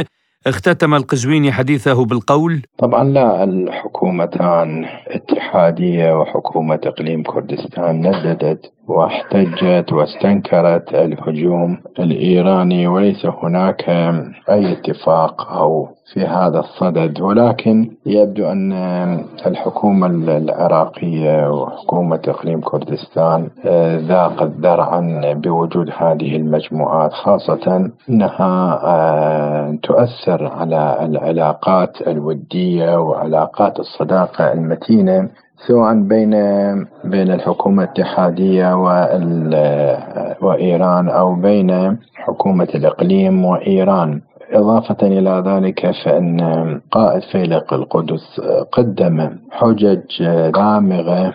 اختتم 0.47 0.95
القزويني 0.95 1.53
حديثه 1.53 2.05
بالقول 2.05 2.63
طبعا 2.79 3.05
لا 3.05 3.45
الحكومتان 3.45 4.85
اتحادية 5.09 6.19
وحكومة 6.21 6.81
إقليم 6.85 7.23
كردستان 7.23 8.09
نددت 8.09 8.73
واحتجت 8.89 9.93
واستنكرت 9.93 10.95
الهجوم 10.95 11.79
الإيراني 11.99 12.87
وليس 12.87 13.27
هناك 13.27 13.89
أي 14.51 14.73
اتفاق 14.73 15.53
أو 15.53 15.89
في 16.13 16.21
هذا 16.21 16.59
الصدد. 16.61 17.21
ولكن 17.21 17.91
يبدو 18.07 18.47
أن 18.47 18.73
الحكومة 19.47 20.07
العراقية 20.37 21.51
وحكومة 21.51 22.21
إقليم 22.29 22.61
كردستان 22.61 23.49
آه، 23.65 23.99
ذاقت 23.99 24.51
ذرعا 24.61 25.33
بوجود 25.35 25.91
هذه 25.97 26.37
المجموعات 26.37 27.13
خاصة 27.13 27.91
أنها 28.09 28.81
آه، 28.85 29.79
تؤثر 29.83 30.47
على 30.47 30.99
العلاقات 31.03 32.09
الودية 32.09 32.97
وعلاقات 32.97 33.81
الصداقة 33.81 34.53
المتينة 34.53 35.29
سواء 35.57 35.95
بين 35.95 36.31
بين 37.05 37.31
الحكومة 37.31 37.85
الاتحادية 37.85 38.75
وإيران 40.43 41.09
أو 41.09 41.35
بين 41.35 41.99
حكومة 42.15 42.69
الإقليم 42.75 43.45
وإيران. 43.45 44.21
إضافة 44.53 45.07
إلى 45.07 45.43
ذلك 45.47 45.91
فإن 46.05 46.41
قائد 46.91 47.23
فيلق 47.23 47.75
القدس 47.75 48.41
قدم 48.73 49.31
حجج 49.51 50.23
دامغة 50.55 51.35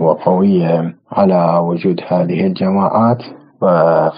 وقوية 0.00 0.94
على 1.12 1.58
وجود 1.58 2.00
هذه 2.08 2.46
الجماعات 2.46 3.22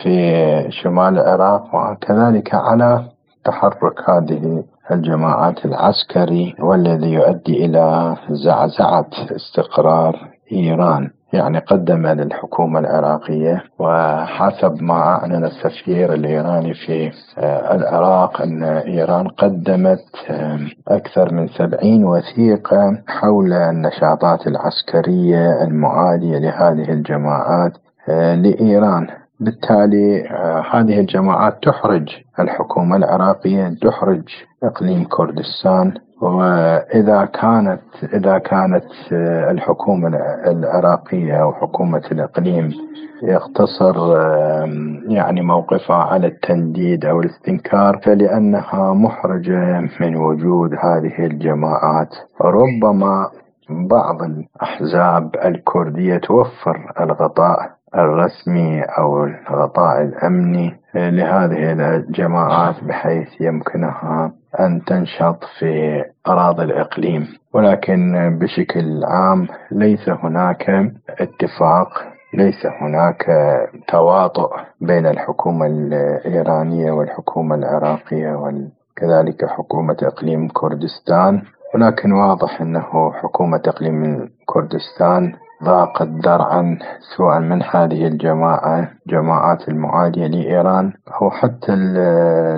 في 0.02 0.66
شمال 0.70 1.18
العراق 1.18 1.64
وكذلك 1.74 2.54
على 2.54 3.04
تحرك 3.44 4.10
هذه 4.10 4.64
الجماعات 4.92 5.64
العسكري 5.64 6.54
والذي 6.58 7.12
يؤدي 7.12 7.64
إلى 7.64 8.16
زعزعة 8.30 9.10
استقرار 9.36 10.16
إيران. 10.52 11.10
يعني 11.32 11.58
قدم 11.58 12.06
للحكومة 12.06 12.78
العراقية 12.78 13.64
وحسب 13.78 14.82
ما 14.82 14.94
أعلن 14.94 15.44
السفير 15.44 16.12
الإيراني 16.12 16.74
في 16.74 17.10
آه، 17.38 17.74
العراق 17.74 18.42
أن 18.42 18.62
إيران 18.64 19.28
قدمت 19.28 20.04
آه، 20.30 20.58
أكثر 20.88 21.34
من 21.34 21.48
سبعين 21.48 22.04
وثيقة 22.04 23.02
حول 23.06 23.52
النشاطات 23.52 24.46
العسكرية 24.46 25.62
المعادية 25.62 26.38
لهذه 26.38 26.92
الجماعات 26.92 27.72
آه، 28.08 28.34
لإيران. 28.34 29.06
بالتالي 29.40 30.28
هذه 30.72 31.00
الجماعات 31.00 31.58
تحرج 31.62 32.08
الحكومة 32.40 32.96
العراقية 32.96 33.68
تحرج 33.82 34.22
إقليم 34.62 35.04
كردستان. 35.04 35.92
وإذا 36.22 37.24
كانت 37.24 37.80
إذا 38.14 38.38
كانت 38.38 38.84
الحكومة 39.50 40.08
العراقية 40.46 41.42
أو 41.42 41.52
حكومة 41.52 42.02
الإقليم 42.12 42.70
يقتصر 43.22 43.96
يعني 45.08 45.40
موقفها 45.42 45.96
على 45.96 46.26
التنديد 46.26 47.04
أو 47.04 47.20
الاستنكار 47.20 48.00
فلأنها 48.04 48.92
محرجة 48.94 49.88
من 50.00 50.16
وجود 50.16 50.70
هذه 50.74 51.26
الجماعات. 51.26 52.14
ربما 52.40 53.30
بعض 53.70 54.22
الأحزاب 54.22 55.34
الكردية 55.44 56.16
توفر 56.18 56.92
الغطاء 57.00 57.70
الرسمي 57.94 58.82
أو 58.82 59.24
الغطاء 59.24 60.02
الأمني 60.02 60.76
لهذه 60.94 61.72
الجماعات 61.96 62.84
بحيث 62.84 63.40
يمكنها 63.40 64.32
أن 64.60 64.84
تنشط 64.84 65.44
في 65.58 66.04
أراضي 66.28 66.62
الإقليم. 66.62 67.28
ولكن 67.54 68.38
بشكل 68.40 69.04
عام 69.04 69.48
ليس 69.70 70.08
هناك 70.08 70.70
اتفاق 71.08 71.88
ليس 72.34 72.66
هناك 72.80 73.26
تواطؤ 73.88 74.50
بين 74.80 75.06
الحكومة 75.06 75.66
الإيرانية 75.66 76.92
والحكومة 76.92 77.54
العراقية 77.54 78.32
وكذلك 78.32 79.44
حكومة 79.44 79.96
إقليم 80.02 80.48
كردستان. 80.48 81.42
ولكن 81.74 82.12
واضح 82.12 82.60
أنه 82.60 83.12
حكومة 83.12 83.60
إقليم 83.66 84.30
كردستان 84.46 85.32
ضاقت 85.64 86.08
درعا 86.08 86.78
سواء 87.16 87.38
من 87.38 87.62
هذه 87.62 88.06
الجماعة 88.06 88.90
جماعات 89.06 89.68
المعادية 89.68 90.26
لإيران 90.26 90.92
أو 91.22 91.30
حتى 91.30 91.72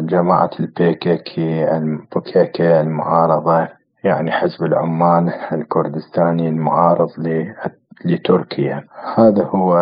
جماعة 0.00 0.50
البيكيكي 0.60 1.76
البوكيكي 1.76 2.80
المعارضة 2.80 3.68
يعني 4.04 4.30
حزب 4.30 4.64
العمال 4.64 5.32
الكردستاني 5.52 6.48
المعارض 6.48 7.10
لتركيا. 8.04 8.84
هذا 9.18 9.44
هو 9.44 9.72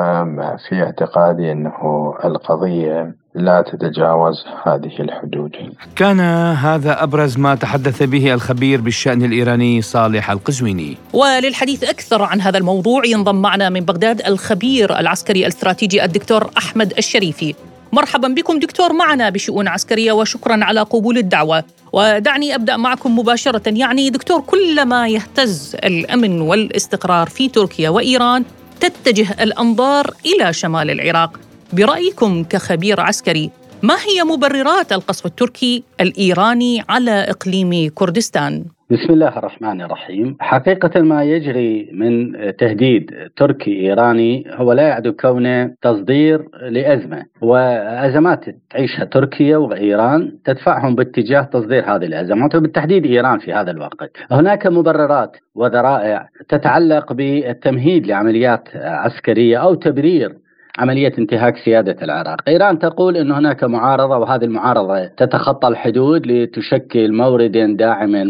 في 0.69 0.83
اعتقادي 0.83 1.53
أنه 1.53 2.15
القضية 2.25 3.15
لا 3.35 3.63
تتجاوز 3.63 4.45
هذه 4.67 5.01
الحدود. 5.01 5.57
كان 5.97 6.21
هذا 6.51 7.03
أبرز 7.03 7.39
ما 7.39 7.55
تحدث 7.55 8.03
به 8.03 8.35
الخبير 8.35 8.81
بالشأن 8.81 9.25
الإيراني 9.25 9.83
صالح 9.83 10.31
القزويني. 10.31 10.97
وللحديث 11.13 11.85
أكثر 11.85 12.23
عن 12.23 12.41
هذا 12.41 12.59
الموضوع 12.59 13.07
ينضم 13.07 13.43
معنا 13.43 13.69
من 13.69 13.81
بغداد 13.81 14.21
الخبير 14.27 14.99
العسكري 14.99 15.41
الاستراتيجي 15.41 16.05
الدكتور 16.05 16.51
أحمد 16.59 16.93
الشريفي. 16.99 17.55
مرحبا 17.93 18.29
بكم 18.29 18.59
دكتور 18.59 18.93
معنا 18.93 19.31
بشؤون 19.31 19.69
عسكرية 19.69 20.13
وشكرا 20.13 20.65
على 20.65 20.81
قبول 20.81 21.19
الدعوة. 21.19 21.65
ودعني 21.93 22.55
أبدأ 22.55 22.77
معكم 22.77 23.19
مباشرة. 23.19 23.63
يعني 23.67 24.11
دكتور 24.11 24.41
كلما 24.41 25.09
يهتز 25.09 25.77
الأمن 25.85 26.41
والاستقرار 26.41 27.29
في 27.29 27.49
تركيا 27.49 27.91
وإيران 27.91 28.45
تتجه 28.81 29.43
الأنظار 29.43 30.15
إلى 30.27 30.53
شمال 30.53 30.91
العراق. 30.91 31.41
برأيكم 31.73 32.45
كخبير 32.45 33.01
عسكري 33.01 33.51
ما 33.83 33.95
هي 33.95 34.25
مبررات 34.25 34.93
القصف 34.93 35.27
التركي 35.27 35.85
الإيراني 36.01 36.85
على 36.89 37.11
إقليم 37.11 37.91
كردستان؟ 37.95 38.65
بسم 38.91 39.13
الله 39.13 39.39
الرحمن 39.39 39.81
الرحيم 39.81 40.37
حقيقة 40.41 41.01
ما 41.01 41.25
يجري 41.25 41.91
من 41.93 42.33
تهديد 42.57 43.11
تركي 43.37 43.71
إيراني 43.71 44.45
هو 44.49 44.73
لا 44.73 44.83
يعد 44.83 45.09
كونه 45.09 45.75
تصدير 45.83 46.49
لأزمة 46.71 47.25
وأزمات 47.43 48.45
تعيشها 48.71 49.05
تركيا 49.05 49.57
وإيران 49.57 50.33
تدفعهم 50.45 50.95
باتجاه 50.95 51.43
تصدير 51.43 51.85
هذه 51.85 52.05
الأزمات 52.05 52.55
وبالتحديد 52.55 53.07
إيران 53.07 53.39
في 53.39 53.53
هذا 53.53 53.71
الوقت 53.71 54.11
هناك 54.31 54.67
مبررات 54.67 55.37
وذرائع 55.55 56.29
تتعلق 56.49 57.13
بالتمهيد 57.13 58.07
لعمليات 58.07 58.69
عسكرية 58.75 59.57
أو 59.57 59.75
تبرير 59.75 60.37
عملية 60.79 61.13
انتهاك 61.19 61.57
سيادة 61.57 61.97
العراق. 62.03 62.37
إيران 62.49 62.79
تقول 62.79 63.17
أن 63.17 63.33
هناك 63.33 63.65
معارضة 63.65 64.17
وهذه 64.19 64.45
المعارضة 64.45 65.05
تتخطى 65.05 65.69
الحدود 65.69 66.27
لتشكل 66.27 67.13
موردا 67.13 67.77
داعما 67.77 68.25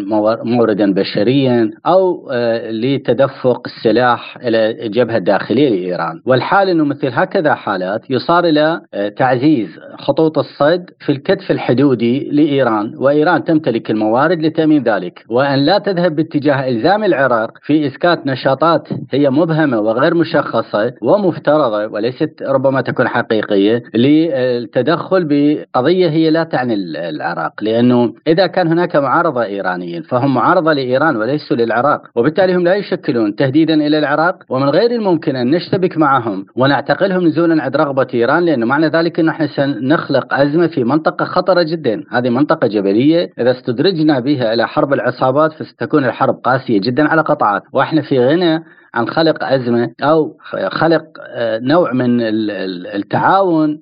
موردا 0.45 0.95
بشريا 0.95 1.71
أو 1.87 2.29
آه، 2.33 2.71
لتدفق 2.71 3.63
السلاح 3.67 4.37
إلى 4.37 4.87
الجبهة 4.87 5.17
الداخلية 5.17 5.69
لإيران. 5.69 6.23
والحال 6.27 6.69
أنه 6.69 6.85
مثل 6.85 7.09
هكذا 7.13 7.55
حالات 7.55 8.11
يصار 8.11 8.45
إلى 8.45 8.81
آه، 8.95 9.09
تعزيز 9.09 9.69
خطوط 9.99 10.39
الصد 10.39 10.91
في 11.07 11.13
الكتف 11.13 11.51
الحدودي 11.51 12.29
لإيران. 12.33 12.95
وإيران 12.99 13.45
تمتلك 13.45 13.91
الموارد 13.91 14.43
لتأمين 14.43 14.83
ذلك. 14.83 15.25
وأن 15.29 15.59
لا 15.59 15.79
تذهب 15.79 16.17
باتجاه 16.17 16.69
إلزام 16.69 17.05
العراق 17.05 17.51
في 17.63 17.87
إسكات 17.87 18.27
نشاطات 18.27 18.89
هي 19.11 19.31
مبهمة 19.31 19.81
وغير 19.81 20.15
مشخصة 20.15 20.93
ومفترضة 21.03 21.87
وليست 21.87 22.30
ربما 22.43 22.81
تكون 22.81 23.09
حقيقية 23.09 23.83
للتدخل 23.95 25.25
بقضية 25.25 26.09
هي 26.09 26.31
لا 26.31 26.45
تعني 26.45 26.75
العراق 26.75 27.53
لأنه 27.63 28.15
إذا 28.27 28.47
كان 28.47 28.69
هناك 28.69 28.97
معارضة 28.97 29.43
ايرانيين 29.45 30.03
فهم 30.03 30.35
معارضة 30.35 30.73
لإيران 30.73 31.17
وليسوا 31.17 31.57
للعراق 31.57 32.03
وبالتالي 32.15 32.55
هم 32.57 32.65
لا 32.65 32.75
يشكلون 32.75 33.35
تهديدا 33.37 33.75
إلى 33.75 33.99
العراق 33.99 34.37
ومن 34.49 34.69
غير 34.69 34.91
الممكن 34.91 35.37
أن 35.37 35.51
نشتبك 35.51 35.99
معهم 35.99 36.47
ونعتقلهم 36.57 37.27
نزولا 37.27 37.63
عند 37.63 37.77
رغبة 37.77 38.07
إيران 38.15 38.45
لأنه 38.45 38.67
معنى 38.67 38.87
ذلك 38.89 39.21
أنه 39.21 39.33
إحنا 39.33 39.47
سنخلق 39.47 40.35
أزمة 40.35 40.67
في 40.67 40.85
منطقة 40.85 41.25
خطرة 41.25 41.63
جدا. 41.63 42.05
هذه 42.11 42.29
منطقة 42.31 42.67
جبلية 42.67 43.31
إذا 43.39 43.51
استدرجنا 43.51 44.21
بها 44.21 44.55
إلى 44.55 44.69
حرب 44.69 44.93
العصابات 44.93 45.53
فستكون 45.53 46.05
الحرب 46.05 46.35
قاسية 46.45 46.81
جدا 46.81 47.09
على 47.09 47.23
قطاعات 47.23 47.63
وإحنا 47.73 48.03
في 48.03 48.19
غنى 48.27 48.65
عن 48.95 49.09
خلق 49.09 49.45
أزمة 49.45 49.91
أو 50.03 50.37
خلق 50.69 51.03
آه، 51.31 51.59
نوع 51.59 51.93
من 51.93 52.21
التعاون 52.95 53.81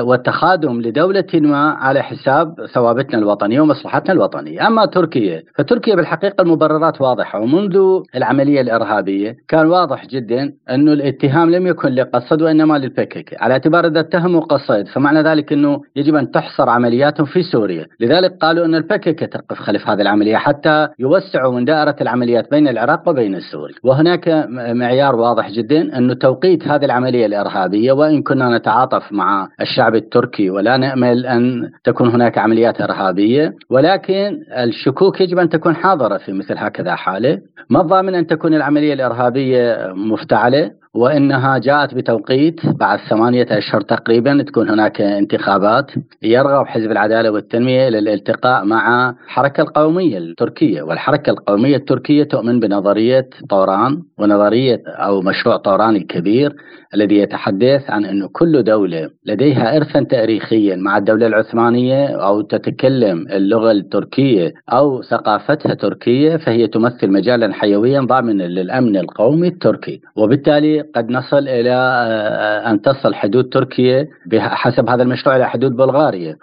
والتخادم 0.00 0.80
لدولة 0.80 1.24
ما 1.34 1.70
على 1.70 2.02
حساب 2.02 2.66
ثوابتنا 2.74 3.18
الوطنية 3.18 3.60
ومصلحتنا 3.60 4.12
الوطنية. 4.12 4.66
أما 4.66 4.86
تركيا 4.86 5.42
فتركيا 5.54 5.94
بالحقيقة 5.96 6.42
المبررات 6.42 7.00
واضحة 7.00 7.40
ومنذ 7.40 8.00
العملية 8.16 8.60
الإرهابية 8.60 9.36
كان 9.48 9.66
واضح 9.66 10.06
جدا 10.06 10.52
أن 10.70 10.88
الاتهام 10.88 11.50
لم 11.50 11.66
يكن 11.66 11.88
لقصد 11.88 12.42
وإنما 12.42 12.78
للبكك 12.78 13.36
على 13.40 13.52
اعتبار 13.52 13.86
إذا 13.86 14.00
اتهموا 14.00 14.40
قصد 14.40 14.86
فمعنى 14.88 15.22
ذلك 15.22 15.52
أنه 15.52 15.80
يجب 15.96 16.14
أن 16.14 16.30
تحصر 16.30 16.68
عملياتهم 16.68 17.26
في 17.26 17.42
سوريا. 17.42 17.86
لذلك 18.00 18.36
قالوا 18.40 18.64
أن 18.64 18.74
البكك 18.74 19.20
تقف 19.20 19.58
خلف 19.58 19.88
هذه 19.88 20.00
العملية 20.00 20.36
حتى 20.36 20.88
يوسعوا 20.98 21.52
من 21.52 21.64
دائرة 21.64 21.96
العمليات 22.00 22.50
بين 22.50 22.68
العراق 22.68 23.08
وبين 23.08 23.34
السوري 23.34 23.74
وهناك 23.84 24.31
معيار 24.74 25.14
واضح 25.14 25.50
جدا 25.50 25.98
أن 25.98 26.18
توقيت 26.18 26.68
هذه 26.68 26.84
العملية 26.84 27.26
الإرهابية 27.26 27.92
وإن 27.92 28.22
كنا 28.22 28.58
نتعاطف 28.58 29.12
مع 29.12 29.48
الشعب 29.60 29.94
التركي 29.94 30.50
ولا 30.50 30.76
نأمل 30.76 31.26
أن 31.26 31.70
تكون 31.84 32.08
هناك 32.08 32.38
عمليات 32.38 32.80
إرهابية 32.80 33.54
ولكن 33.70 34.38
الشكوك 34.56 35.20
يجب 35.20 35.38
أن 35.38 35.48
تكون 35.48 35.74
حاضرة 35.74 36.16
في 36.16 36.32
مثل 36.32 36.54
هكذا 36.58 36.94
حالة. 36.94 37.38
ما 37.70 37.80
الضامن 37.80 38.14
أن 38.14 38.26
تكون 38.26 38.54
العملية 38.54 38.92
الإرهابية 38.92 39.92
مفتعلة؟ 39.94 40.81
وإنها 40.94 41.58
جاءت 41.58 41.94
بتوقيت 41.94 42.66
بعد 42.66 42.98
ثمانية 42.98 43.46
أشهر 43.50 43.80
تقريبا 43.80 44.44
تكون 44.48 44.70
هناك 44.70 45.00
انتخابات 45.00 45.90
يرغب 46.22 46.66
حزب 46.66 46.90
العدالة 46.90 47.30
والتنمية 47.30 47.88
إلى 47.88 47.98
الالتقاء 47.98 48.64
مع 48.64 49.14
الحركة 49.24 49.60
القومية 49.60 50.18
التركية 50.18 50.82
والحركة 50.82 51.30
القومية 51.30 51.76
التركية 51.76 52.24
تؤمن 52.24 52.60
بنظرية 52.60 53.28
طوران 53.50 54.02
ونظرية 54.18 54.82
أو 54.86 55.22
مشروع 55.22 55.56
طوران 55.56 55.96
الكبير 55.96 56.52
الذي 56.94 57.18
يتحدث 57.18 57.90
عن 57.90 58.04
إنه 58.04 58.28
كل 58.32 58.62
دولة 58.62 59.10
لديها 59.26 59.76
ارثا 59.76 60.02
تاريخيا 60.02 60.76
مع 60.76 60.98
الدولة 60.98 61.26
العثمانية 61.26 62.06
أو 62.06 62.40
تتكلم 62.40 63.26
اللغة 63.28 63.72
التركية 63.72 64.52
أو 64.72 65.02
ثقافتها 65.02 65.74
تركية 65.74 66.36
فهي 66.36 66.66
تمثل 66.66 67.10
مجالا 67.10 67.52
حيويا 67.52 68.00
ضامنا 68.00 68.42
للأمن 68.42 68.96
القومي 68.96 69.48
التركي. 69.48 70.00
وبالتالي 70.16 70.81
قد 70.94 71.10
نصل 71.10 71.48
إلى 71.48 71.74
آه، 71.74 72.70
أن 72.70 72.82
تصل 72.82 73.14
حدود 73.14 73.44
تركيا 73.48 74.06
بحسب 74.26 74.88
هذا 74.88 75.02
المشروع 75.02 75.36
إلى 75.36 75.48
حدود 75.48 75.76
بلغاريا 75.76 76.36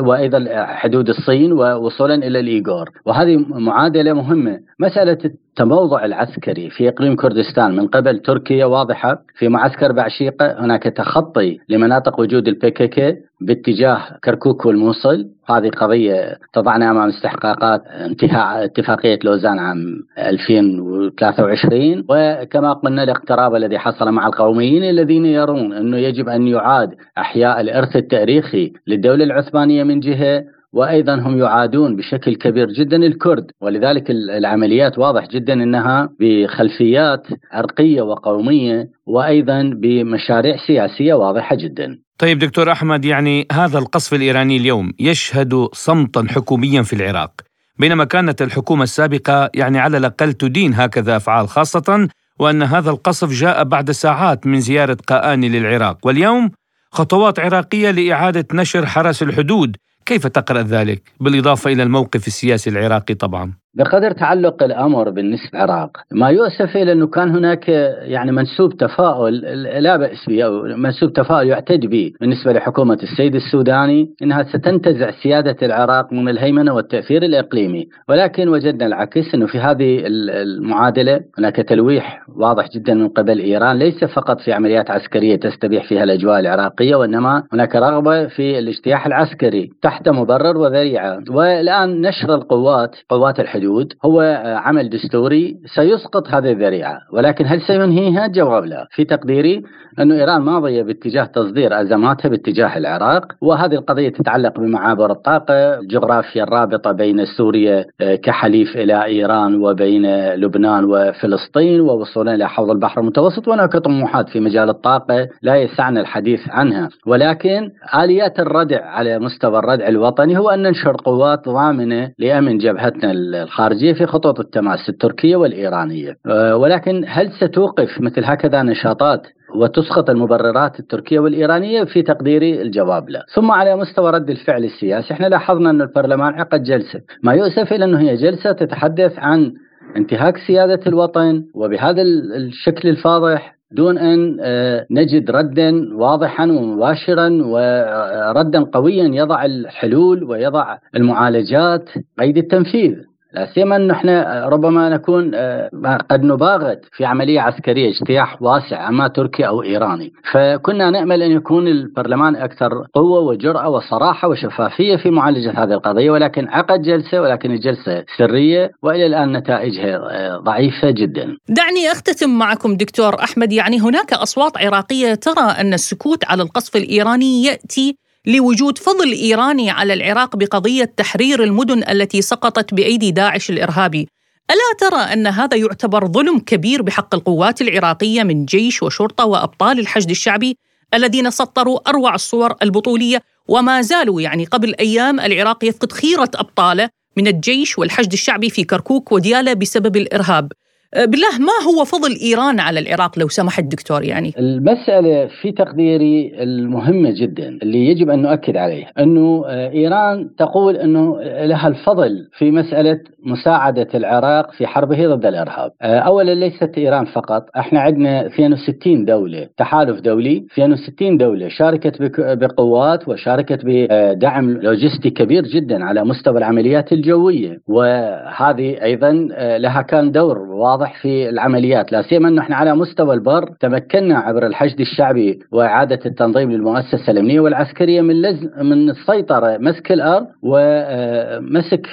وأيضا 0.00 0.44
حدود 0.66 1.08
الصين 1.08 1.52
ووصولا 1.52 2.14
إلى 2.14 2.40
الإيغور. 2.40 2.90
وهذه 3.06 3.36
معادلة 3.48 4.12
مهمة. 4.12 4.60
مسألة 4.80 5.18
التموضع 5.56 6.04
العسكري 6.04 6.70
في 6.70 6.88
إقليم 6.88 7.16
كردستان 7.16 7.76
من 7.76 7.86
قبل 7.86 8.18
تركيا 8.18 8.64
واضحة. 8.64 9.22
في 9.38 9.48
معسكر 9.48 9.92
بعشيقة 9.92 10.64
هناك 10.64 10.82
تخطي 10.82 11.58
لمناطق 11.68 12.20
وجود 12.20 12.48
البيكيكي 12.48 13.16
باتجاه 13.40 13.98
كركوك 14.24 14.66
والموصل. 14.66 15.28
هذه 15.46 15.68
قضية 15.68 16.38
تضعنا 16.52 16.90
أمام 16.90 17.08
استحقاقات 17.08 17.86
انتهاء 17.86 18.64
اتفاقية 18.64 19.18
لوزان 19.24 19.58
عام 19.58 19.78
2023 20.18 22.04
وكما 22.08 22.72
قلنا 22.72 23.02
الاقتراب 23.02 23.54
الذي 23.54 23.78
حصل 23.78 24.10
مع 24.10 24.26
القوميين 24.26 24.84
الذين 24.84 25.26
يرون 25.26 25.72
أنه 25.72 25.96
يجب 25.96 26.28
أن 26.28 26.46
يعاد 26.46 26.94
أحياء 27.18 27.60
الإرث 27.60 27.96
التاريخي 27.96 28.72
للدولة 28.86 29.24
العثمانية 29.24 29.84
من 29.84 30.00
جهة. 30.00 30.44
وأيضا 30.76 31.14
هم 31.14 31.38
يعادون 31.38 31.96
بشكل 31.96 32.34
كبير 32.34 32.66
جدا 32.66 32.96
الكرد. 32.96 33.50
ولذلك 33.60 34.10
العمليات 34.10 34.98
واضح 34.98 35.26
جدا 35.28 35.52
إنها 35.52 36.08
بخلفيات 36.20 37.26
عرقية 37.52 38.02
وقومية 38.02 38.88
وأيضا 39.06 39.62
بمشاريع 39.62 40.56
سياسية 40.66 41.14
واضحة 41.14 41.56
جدا. 41.56 41.98
طيب 42.18 42.38
دكتور 42.38 42.72
أحمد 42.72 43.04
يعني 43.04 43.46
هذا 43.52 43.78
القصف 43.78 44.14
الإيراني 44.14 44.56
اليوم 44.56 44.92
يشهد 45.00 45.68
صمتا 45.72 46.26
حكوميا 46.28 46.82
في 46.82 46.92
العراق. 46.92 47.32
بينما 47.78 48.04
كانت 48.04 48.42
الحكومة 48.42 48.82
السابقة 48.82 49.50
يعني 49.54 49.78
على 49.78 49.96
الأقل 49.96 50.32
تدين 50.32 50.74
هكذا 50.74 51.16
أفعال 51.16 51.48
خاصة 51.48 52.08
وأن 52.40 52.62
هذا 52.62 52.90
القصف 52.90 53.30
جاء 53.30 53.64
بعد 53.64 53.90
ساعات 53.90 54.46
من 54.46 54.60
زيارة 54.60 54.96
قآني 55.08 55.48
للعراق. 55.48 56.06
واليوم 56.06 56.50
خطوات 56.90 57.38
عراقية 57.40 57.90
لإعادة 57.90 58.46
نشر 58.54 58.86
حرس 58.86 59.22
الحدود 59.22 59.76
كيف 60.06 60.26
تقرأ 60.26 60.62
ذلك؟ 60.62 61.02
بالإضافة 61.20 61.72
إلى 61.72 61.82
الموقف 61.82 62.26
السياسي 62.26 62.70
العراقي 62.70 63.14
طبعا. 63.14 63.52
بقدر 63.76 64.10
تعلق 64.10 64.62
الأمر 64.62 65.10
بالنسبة 65.10 65.50
للعراق 65.54 65.90
ما 66.12 66.28
يؤسف 66.28 66.76
إلى 66.76 66.92
أنه 66.92 67.06
كان 67.06 67.30
هناك 67.30 67.68
يعني 68.02 68.32
منسوب 68.32 68.76
تفاؤل 68.76 69.34
لا 69.82 69.96
بأس 69.96 70.28
به 70.28 70.42
أو 70.42 70.62
منسوب 70.62 71.12
تفاؤل 71.12 71.46
يعتد 71.46 71.86
به 71.86 72.12
بالنسبة 72.20 72.52
لحكومة 72.52 72.98
السيد 73.02 73.34
السوداني 73.34 74.10
إنها 74.22 74.42
ستنتزع 74.42 75.10
سيادة 75.22 75.56
العراق 75.62 76.12
من 76.12 76.28
الهيمنة 76.28 76.74
والتأثير 76.74 77.22
الإقليمي. 77.22 77.88
ولكن 78.08 78.48
وجدنا 78.48 78.86
العكس 78.86 79.34
إنه 79.34 79.46
في 79.46 79.58
هذه 79.58 80.02
المعادلة 80.06 81.20
هناك 81.38 81.56
تلويح 81.56 82.22
واضح 82.36 82.68
جدا 82.74 82.94
من 82.94 83.08
قبل 83.08 83.38
إيران 83.38 83.78
ليس 83.78 84.04
فقط 84.04 84.40
في 84.40 84.52
عمليات 84.52 84.90
عسكرية 84.90 85.36
تستبيح 85.36 85.88
فيها 85.88 86.04
الأجواء 86.04 86.40
العراقية 86.40 86.96
وإنما 86.96 87.42
هناك 87.52 87.76
رغبة 87.76 88.26
في 88.26 88.58
الاجتياح 88.58 89.06
العسكري. 89.06 89.70
تحت 89.82 89.95
تحت 89.96 90.08
مبرر 90.08 90.56
وذريعة. 90.56 91.18
والآن 91.30 92.00
نشر 92.00 92.34
القوات 92.34 92.96
قوات 93.08 93.40
الحدود 93.40 93.92
هو 94.04 94.20
عمل 94.64 94.88
دستوري 94.88 95.56
سيسقط 95.74 96.28
هذه 96.28 96.52
الذريعة. 96.52 96.98
ولكن 97.12 97.46
هل 97.46 97.60
سينهيها؟ 97.60 98.26
جواب 98.26 98.64
لا. 98.64 98.86
في 98.90 99.04
تقديري 99.04 99.62
أن 99.98 100.12
إيران 100.12 100.42
ماضية 100.42 100.82
باتجاه 100.82 101.24
تصدير 101.24 101.80
أزماتها 101.80 102.28
باتجاه 102.28 102.76
العراق 102.76 103.32
وهذه 103.40 103.74
القضية 103.74 104.08
تتعلق 104.08 104.60
بمعابر 104.60 105.10
الطاقة 105.10 105.78
الجغرافيا 105.78 106.42
الرابطة 106.42 106.92
بين 106.92 107.24
سوريا 107.24 107.84
آه، 108.00 108.14
كحليف 108.14 108.76
إلى 108.76 109.04
إيران 109.04 109.62
وبين 109.62 110.34
لبنان 110.34 110.84
وفلسطين 110.84 111.80
ووصولا 111.80 112.34
إلى 112.34 112.48
حوض 112.48 112.70
البحر 112.70 113.00
المتوسط. 113.00 113.48
وهناك 113.48 113.76
طموحات 113.76 114.28
في 114.28 114.40
مجال 114.40 114.68
الطاقة 114.68 115.28
لا 115.42 115.56
يسعنا 115.56 116.00
الحديث 116.00 116.40
عنها. 116.48 116.88
ولكن 117.06 117.70
آليات 117.94 118.40
الردع 118.40 118.84
على 118.84 119.18
مستوى 119.18 119.58
الردع 119.58 119.85
الوطني 119.86 120.38
هو 120.38 120.50
أن 120.50 120.62
ننشر 120.62 120.96
قوات 121.04 121.48
ضامنة 121.48 122.10
لأمن 122.18 122.58
جبهتنا 122.58 123.12
الخارجية 123.12 123.92
في 123.92 124.06
خطوط 124.06 124.40
التماس 124.40 124.88
التركية 124.88 125.36
والإيرانية. 125.36 126.16
آه، 126.26 126.56
ولكن 126.56 127.04
هل 127.08 127.32
ستوقف 127.32 128.00
مثل 128.00 128.24
هكذا 128.24 128.62
نشاطات 128.62 129.26
وتسقط 129.54 130.10
المبررات 130.10 130.80
التركية 130.80 131.18
والإيرانية؟ 131.18 131.84
في 131.84 132.02
تقديري 132.02 132.62
الجواب 132.62 133.10
لا. 133.10 133.24
ثم 133.34 133.50
على 133.50 133.76
مستوى 133.76 134.10
رد 134.10 134.30
الفعل 134.30 134.64
السياسي 134.64 135.14
إحنا 135.14 135.26
لاحظنا 135.26 135.70
أن 135.70 135.82
البرلمان 135.82 136.34
عقد 136.34 136.62
جلسة. 136.62 137.00
ما 137.22 137.32
يؤسف 137.32 137.72
إلى 137.72 137.84
أنه 137.84 138.00
هي 138.00 138.16
جلسة 138.16 138.52
تتحدث 138.52 139.18
عن 139.18 139.52
انتهاك 139.96 140.36
سيادة 140.46 140.80
الوطن 140.86 141.44
وبهذا 141.54 142.02
الشكل 142.36 142.88
الفاضح 142.88 143.55
دون 143.72 143.98
أن 143.98 144.36
آه، 144.40 144.86
نجد 144.90 145.30
ردا 145.30 145.94
واضحا 145.94 146.44
ومباشرا 146.44 147.28
وردا 147.42 148.64
قويا 148.64 149.04
يضع 149.04 149.44
الحلول 149.44 150.24
ويضع 150.24 150.78
المعالجات 150.96 151.88
قيد 152.18 152.36
التنفيذ. 152.36 152.94
لا 153.36 153.48
سيما 153.54 153.76
انه 153.76 153.94
إحنا 153.94 154.48
ربما 154.48 154.88
نكون 154.88 155.30
آه، 155.34 155.70
قد 156.10 156.22
نباغت 156.22 156.80
في 156.92 157.04
عملية 157.04 157.40
عسكرية 157.40 157.90
اجتياح 157.90 158.42
واسع 158.42 158.88
أما 158.88 159.08
تركي 159.08 159.46
أو 159.46 159.62
إيراني، 159.62 160.12
فكنا 160.32 160.90
نأمل 160.90 161.22
أن 161.22 161.30
يكون 161.30 161.68
البرلمان 161.68 162.36
أكثر 162.36 162.86
قوة 162.94 163.20
وجرأة 163.20 163.68
وصراحة 163.68 164.28
وشفافية 164.28 164.96
في 164.96 165.10
معالجة 165.10 165.50
هذه 165.50 165.72
القضية 165.72 166.10
ولكن 166.10 166.48
عقد 166.48 166.82
جلسة 166.82 167.20
ولكن 167.20 167.50
الجلسه 167.50 168.04
سرية 168.18 168.70
وإلى 168.82 169.06
الآن 169.06 169.36
نتائجها 169.36 169.96
آه، 169.96 170.36
ضعيفة 170.36 170.90
جدا. 170.90 171.36
دعني 171.48 171.92
أختتم 171.92 172.38
معكم 172.38 172.76
دكتور 172.76 173.14
أحمد 173.22 173.52
يعني 173.52 173.80
هناك 173.80 174.12
أصوات 174.12 174.52
عراقية 174.58 175.14
ترى 175.14 175.50
أن 175.60 175.74
السكوت 175.74 176.24
على 176.24 176.42
القصف 176.42 176.76
الإيراني 176.76 177.44
يأتي 177.44 178.05
لوجود 178.26 178.78
فضل 178.78 179.12
إيراني 179.12 179.70
على 179.70 179.92
العراق 179.92 180.36
بقضية 180.36 180.92
تحرير 180.96 181.44
المدن 181.44 181.82
التي 181.90 182.22
سقطت 182.22 182.74
بأيدي 182.74 183.10
داعش 183.10 183.50
الإرهابي. 183.50 184.08
ألا 184.50 184.90
ترى 184.90 185.00
أن 185.00 185.26
هذا 185.26 185.56
يعتبر 185.56 186.06
ظلم 186.06 186.38
كبير 186.38 186.82
بحق 186.82 187.14
القوات 187.14 187.62
العراقية 187.62 188.22
من 188.22 188.44
جيش 188.44 188.82
وشرطة 188.82 189.24
وأبطال 189.24 189.78
الحشد 189.78 190.10
الشعبي 190.10 190.56
الذين 190.94 191.30
سطروا 191.30 191.88
أروع 191.88 192.14
الصور 192.14 192.54
البطولية 192.62 193.22
وما 193.48 193.82
زالوا 193.82 194.20
يعني 194.20 194.44
قبل 194.44 194.74
أيام 194.80 195.20
العراق 195.20 195.64
يفقد 195.64 195.92
خيرة 195.92 196.30
أبطاله 196.34 196.88
من 197.16 197.26
الجيش 197.26 197.78
والحشد 197.78 198.12
الشعبي 198.12 198.50
في 198.50 198.64
كركوك 198.64 199.12
وديالة 199.12 199.52
بسبب 199.52 199.96
الإرهاب. 199.96 200.52
بالله 200.94 201.38
ما 201.38 201.52
هو 201.66 201.84
فضل 201.84 202.16
إيران 202.22 202.60
على 202.60 202.80
العراق 202.80 203.18
لو 203.18 203.28
سمح 203.28 203.58
الدكتور 203.58 204.04
يعني؟ 204.04 204.34
المسألة 204.38 205.26
في 205.42 205.52
تقديري 205.52 206.32
المهمة 206.42 207.10
جدا 207.20 207.58
اللي 207.62 207.86
يجب 207.86 208.10
أن 208.10 208.22
نؤكد 208.22 208.56
عليها 208.56 208.90
أنه 208.98 209.44
أه، 209.46 209.70
إيران 209.70 210.30
تقول 210.38 210.76
أنه 210.76 211.20
لها 211.22 211.68
الفضل 211.68 212.28
في 212.38 212.50
مسألة 212.50 213.00
مساعدة 213.26 213.88
العراق 213.94 214.50
في 214.52 214.66
حربه 214.66 215.14
ضد 215.14 215.26
الإرهاب. 215.26 215.72
أه، 215.82 215.98
اولا 215.98 216.34
ليست 216.34 216.70
إيران 216.78 217.04
فقط، 217.04 217.46
إحنا 217.56 217.80
عندنا 217.80 218.26
62 218.26 219.04
دولة 219.04 219.48
تحالف 219.56 220.00
دولي 220.00 220.46
62 220.52 221.16
دولة 221.16 221.48
شاركت 221.48 222.02
بقوات 222.18 223.08
وشاركت 223.08 223.60
بدعم 223.64 224.50
لوجستي 224.50 225.10
كبير 225.10 225.42
جدا 225.42 225.84
على 225.84 226.04
مستوى 226.04 226.38
العمليات 226.38 226.92
الجوية 226.92 227.60
وهذه 227.68 228.82
أيضا 228.82 229.12
لها 229.58 229.82
كان 229.82 230.12
دور 230.12 230.38
واضح 230.38 230.75
واضح 230.76 230.94
في 231.02 231.28
العمليات 231.28 231.92
لا 231.92 232.02
سيما 232.02 232.28
إنه 232.28 232.42
إحنا 232.42 232.56
على 232.56 232.74
مستوى 232.74 233.14
البر 233.14 233.48
تمكنا 233.60 234.18
عبر 234.18 234.46
الحشد 234.46 234.80
الشعبي 234.80 235.38
وإعادة 235.52 235.98
التنظيم 236.06 236.52
للمؤسسة 236.52 237.10
الأمنية 237.12 237.40
والعسكرية 237.40 238.00
من 238.00 238.22
لز 238.22 238.48
من 238.62 238.90
السيطرة 238.90 239.56
مسك 239.60 239.92
الأرض 239.92 240.26
ومسك 240.42 241.86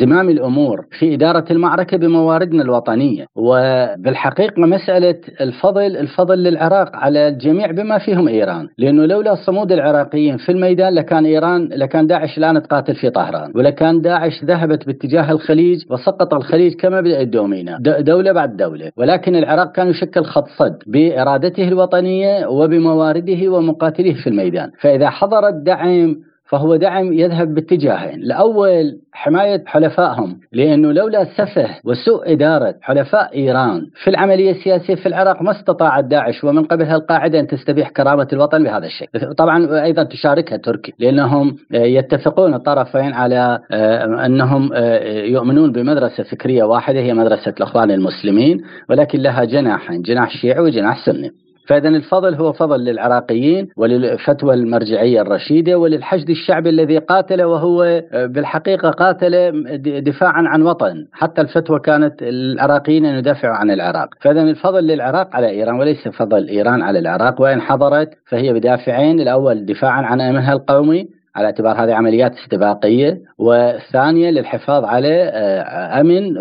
زمام 0.00 0.28
الأمور 0.28 0.86
في 0.98 1.14
إدارة 1.14 1.44
المعركة 1.50 1.96
بمواردنا 1.96 2.62
الوطنية. 2.62 3.26
وبالحقيقة 3.36 4.60
مسألة 4.62 5.14
الفضل 5.40 5.96
الفضل 5.96 6.38
للعراق 6.42 6.96
على 6.96 7.28
الجميع 7.28 7.70
بما 7.70 7.98
فيهم 7.98 8.28
إيران. 8.28 8.68
لأنه 8.78 9.06
لولا 9.06 9.34
صمود 9.34 9.72
العراقيين 9.72 10.36
في 10.36 10.52
الميدان 10.52 10.94
لكان 10.94 11.24
إيران 11.26 11.68
لكان 11.72 12.06
داعش 12.06 12.38
الان 12.38 12.62
تقاتل 12.62 12.94
في 12.94 13.10
طهران 13.10 13.52
ولكان 13.54 14.00
داعش 14.00 14.44
ذهبت 14.44 14.86
باتجاه 14.86 15.32
الخليج 15.32 15.78
وسقط 15.90 16.34
الخليج 16.34 16.74
كما 16.74 17.00
بدأ 17.00 17.20
الدومين 17.68 18.04
دولة 18.04 18.32
بعد 18.32 18.56
دولة. 18.56 18.92
ولكن 18.96 19.36
العراق 19.36 19.72
كان 19.72 19.88
يشكل 19.88 20.24
خط 20.24 20.48
صد 20.48 20.78
بإرادته 20.86 21.68
الوطنية 21.68 22.46
وبموارده 22.46 23.48
ومقاتليه 23.48 24.14
في 24.14 24.26
الميدان. 24.26 24.70
فإذا 24.80 25.10
حضر 25.10 25.48
الدعم 25.48 26.16
فهو 26.48 26.76
دعم 26.76 27.12
يذهب 27.12 27.54
باتجاهين. 27.54 28.22
الأول 28.22 28.98
حماية 29.12 29.64
حلفائهم 29.66 30.40
لأنه 30.52 30.92
لولا 30.92 31.24
سفه 31.24 31.68
وسوء 31.84 32.32
إدارة 32.32 32.74
حلفاء 32.82 33.34
إيران 33.34 33.86
في 34.04 34.10
العملية 34.10 34.50
السياسية 34.50 34.94
في 34.94 35.06
العراق 35.06 35.42
ما 35.42 35.50
استطاعت 35.50 36.04
داعش 36.04 36.44
ومن 36.44 36.64
قبلها 36.64 36.96
القاعدة 36.96 37.40
أن 37.40 37.46
تستبيح 37.46 37.88
كرامة 37.88 38.28
الوطن 38.32 38.64
بهذا 38.64 38.86
الشكل. 38.86 39.34
طبعا 39.34 39.84
أيضا 39.84 40.02
تشاركها 40.02 40.56
تركيا 40.56 40.94
لأنهم 40.98 41.56
يتفقون 41.70 42.54
الطرفين 42.54 43.12
على 43.12 43.60
آه، 43.70 44.26
أنهم 44.26 44.70
آه، 44.74 45.22
يؤمنون 45.22 45.72
بمدرسة 45.72 46.22
فكرية 46.22 46.64
واحدة 46.64 47.00
هي 47.00 47.14
مدرسة 47.14 47.54
الأخوان 47.58 47.90
المسلمين 47.90 48.60
ولكن 48.90 49.18
لها 49.18 49.44
جناحين 49.44 50.02
جناح 50.02 50.30
شيعي 50.30 50.60
وجناح 50.60 51.06
سني. 51.06 51.30
فإذا 51.68 51.88
الفضل 51.88 52.34
هو 52.34 52.52
فضل 52.52 52.80
للعراقيين 52.84 53.68
وللفتوى 53.76 54.54
المرجعية 54.54 55.20
الرشيدة 55.20 55.78
وللحشد 55.78 56.30
الشعبي 56.30 56.70
الذي 56.70 56.98
قاتل 56.98 57.42
وهو 57.42 57.82
آه، 57.82 58.26
بالحقيقة 58.26 58.90
قاتل 58.90 59.64
دفاعا 60.02 60.42
عن 60.48 60.62
وطن 60.62 61.06
حتى 61.12 61.40
الفتوى 61.40 61.80
كانت 61.80 62.22
العراقيين 62.22 63.04
أن 63.04 63.18
يدافعوا 63.18 63.54
عن 63.54 63.70
العراق 63.70 64.08
فإذا 64.20 64.42
الفضل 64.42 64.86
للعراق 64.86 65.36
على 65.36 65.50
إيران 65.50 65.74
وليس 65.74 66.08
فضل 66.08 66.48
إيران 66.48 66.82
على 66.82 66.98
العراق 66.98 67.40
وإن 67.40 67.60
حضرت 67.60 68.10
فهي 68.26 68.52
بدافعين 68.52 69.20
الأول 69.20 69.66
دفاعا 69.66 70.02
عن 70.02 70.20
أمنها 70.20 70.52
القومي 70.52 71.08
على 71.36 71.46
اعتبار 71.46 71.84
هذه 71.84 71.94
عمليات 71.94 72.32
استباقية 72.32 73.20
والثانية 73.38 74.30
للحفاظ 74.30 74.84
على 74.84 75.30
آه، 75.34 76.00
أمن 76.00 76.38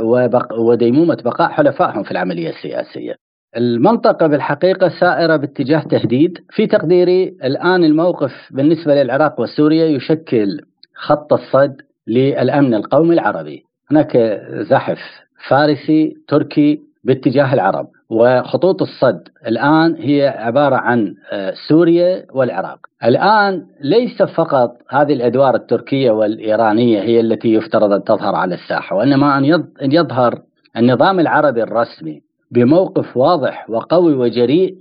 وديمومة 0.60 1.18
بقاء 1.26 1.50
حلفائهم 1.50 2.04
في 2.04 2.12
العملية 2.12 2.50
السياسية. 2.50 3.27
المنطقة 3.58 4.28
بالحقيقة 4.28 4.90
سائرة 4.90 5.36
باتجاه 5.36 5.80
تهديد. 5.80 6.38
في 6.50 6.68
تقديري 6.68 7.38
الآن 7.44 7.84
الموقف 7.84 8.32
بالنسبة 8.52 9.04
للعراق 9.04 9.40
وسوريا 9.40 9.86
يشكل 9.86 10.62
خط 10.96 11.34
الصد 11.34 11.82
للأمن 12.08 12.74
القومي 12.74 13.14
العربي. 13.14 13.64
هناك 13.92 14.42
زحف 14.70 15.00
فارسي 15.48 16.14
تركي 16.28 16.82
باتجاه 17.04 17.54
العرب 17.54 17.88
وخطوط 18.10 18.82
الصد 18.82 19.28
الآن 19.48 19.96
هي 20.00 20.28
عبارة 20.28 20.76
عن 20.76 21.16
آه، 21.32 21.54
سوريا 21.68 22.26
والعراق. 22.34 22.80
الآن 23.04 23.66
ليس 23.82 24.22
فقط 24.22 24.78
هذه 24.90 25.14
الأدوار 25.14 25.56
التركية 25.56 26.12
والإيرانية 26.12 27.02
هي 27.02 27.20
التي 27.20 27.54
يفترض 27.54 27.92
أن 27.92 28.04
تظهر 28.04 28.36
على 28.36 28.56
الساحة 28.56 28.96
وإنما 28.96 29.38
أن 29.38 29.92
يظهر 29.92 30.42
النظام 30.78 31.20
العربي 31.20 31.64
الرسمي 31.64 32.27
بموقف 32.52 33.18
واضح 33.18 33.66
وقوي 33.70 34.14
وجريء 34.14 34.76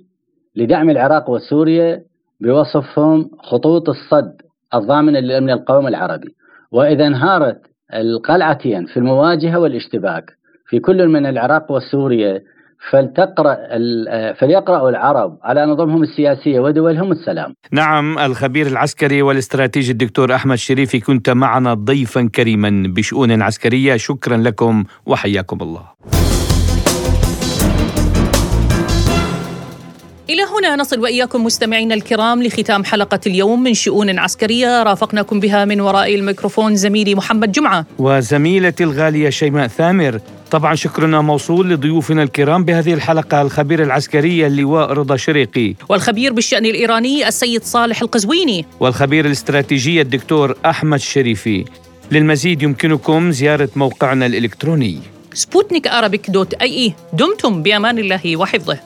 لدعم 0.56 0.90
العراق 0.90 1.30
وسوريا 1.30 2.02
بوصفهم 2.40 3.30
خطوط 3.42 3.88
الصد 3.88 4.42
الضامنة 4.74 5.18
للأمن 5.18 5.50
القومي 5.50 5.88
العربي. 5.88 6.34
وإذا 6.72 7.06
انهارت 7.06 7.60
القلعتين 7.94 8.86
في 8.86 8.96
المواجهة 8.96 9.58
والاشتباك 9.58 10.24
في 10.68 10.78
كل 10.78 11.08
من 11.08 11.26
العراق 11.26 11.70
وسوريا 11.70 12.42
فلتقرأ 12.90 13.56
فليقرأوا 14.32 14.90
العرب 14.90 15.38
على 15.42 15.66
نظمهم 15.66 16.02
السياسية 16.02 16.60
ودولهم 16.60 17.12
السلام. 17.12 17.54
نعم 17.72 18.18
الخبير 18.18 18.66
العسكري 18.66 19.22
والاستراتيجي 19.22 19.92
الدكتور 19.92 20.34
أحمد 20.34 20.56
شريفي 20.56 21.00
كنت 21.00 21.30
معنا 21.30 21.74
ضيفا 21.74 22.28
كريما 22.34 22.82
بشؤون 22.96 23.42
عسكرية. 23.42 23.96
شكرا 23.96 24.36
لكم 24.36 24.84
وحياكم 25.06 25.58
الله. 25.62 25.82
إلى 30.30 30.42
هنا 30.42 30.76
نصل 30.76 31.00
وإياكم 31.00 31.44
مستمعينا 31.44 31.94
الكرام 31.94 32.42
لختام 32.42 32.84
حلقة 32.84 33.20
اليوم 33.26 33.62
من 33.62 33.74
شؤون 33.74 34.18
عسكرية. 34.18 34.82
رافقناكم 34.82 35.40
بها 35.40 35.64
من 35.64 35.80
وراء 35.80 36.14
الميكروفون 36.14 36.76
زميلي 36.76 37.14
محمد 37.14 37.52
جمعة. 37.52 37.86
وزميلتي 37.98 38.84
الغالية 38.84 39.30
شيماء 39.30 39.66
ثامر. 39.66 40.20
طبعا 40.50 40.74
شكرنا 40.74 41.20
موصول 41.20 41.70
لضيوفنا 41.70 42.22
الكرام 42.22 42.64
بهذه 42.64 42.94
الحلقة. 42.94 43.42
الخبير 43.42 43.82
العسكري 43.82 44.46
اللواء 44.46 44.92
رضا 44.92 45.16
شريقي. 45.16 45.74
والخبير 45.88 46.32
بالشأن 46.32 46.66
الإيراني 46.66 47.28
السيد 47.28 47.64
صالح 47.64 48.02
القزويني. 48.02 48.64
والخبير 48.80 49.26
الاستراتيجي 49.26 50.00
الدكتور 50.00 50.56
أحمد 50.66 51.00
شريفي. 51.00 51.64
للمزيد 52.12 52.62
يمكنكم 52.62 53.30
زيارة 53.30 53.68
موقعنا 53.76 54.26
الإلكتروني. 54.26 54.98
سبوتنيك 55.34 55.88
دوت 56.28 56.54
أي. 56.54 56.92
دمتم 57.12 57.62
بأمان 57.62 57.98
الله 57.98 58.36
وحفظه. 58.36 58.78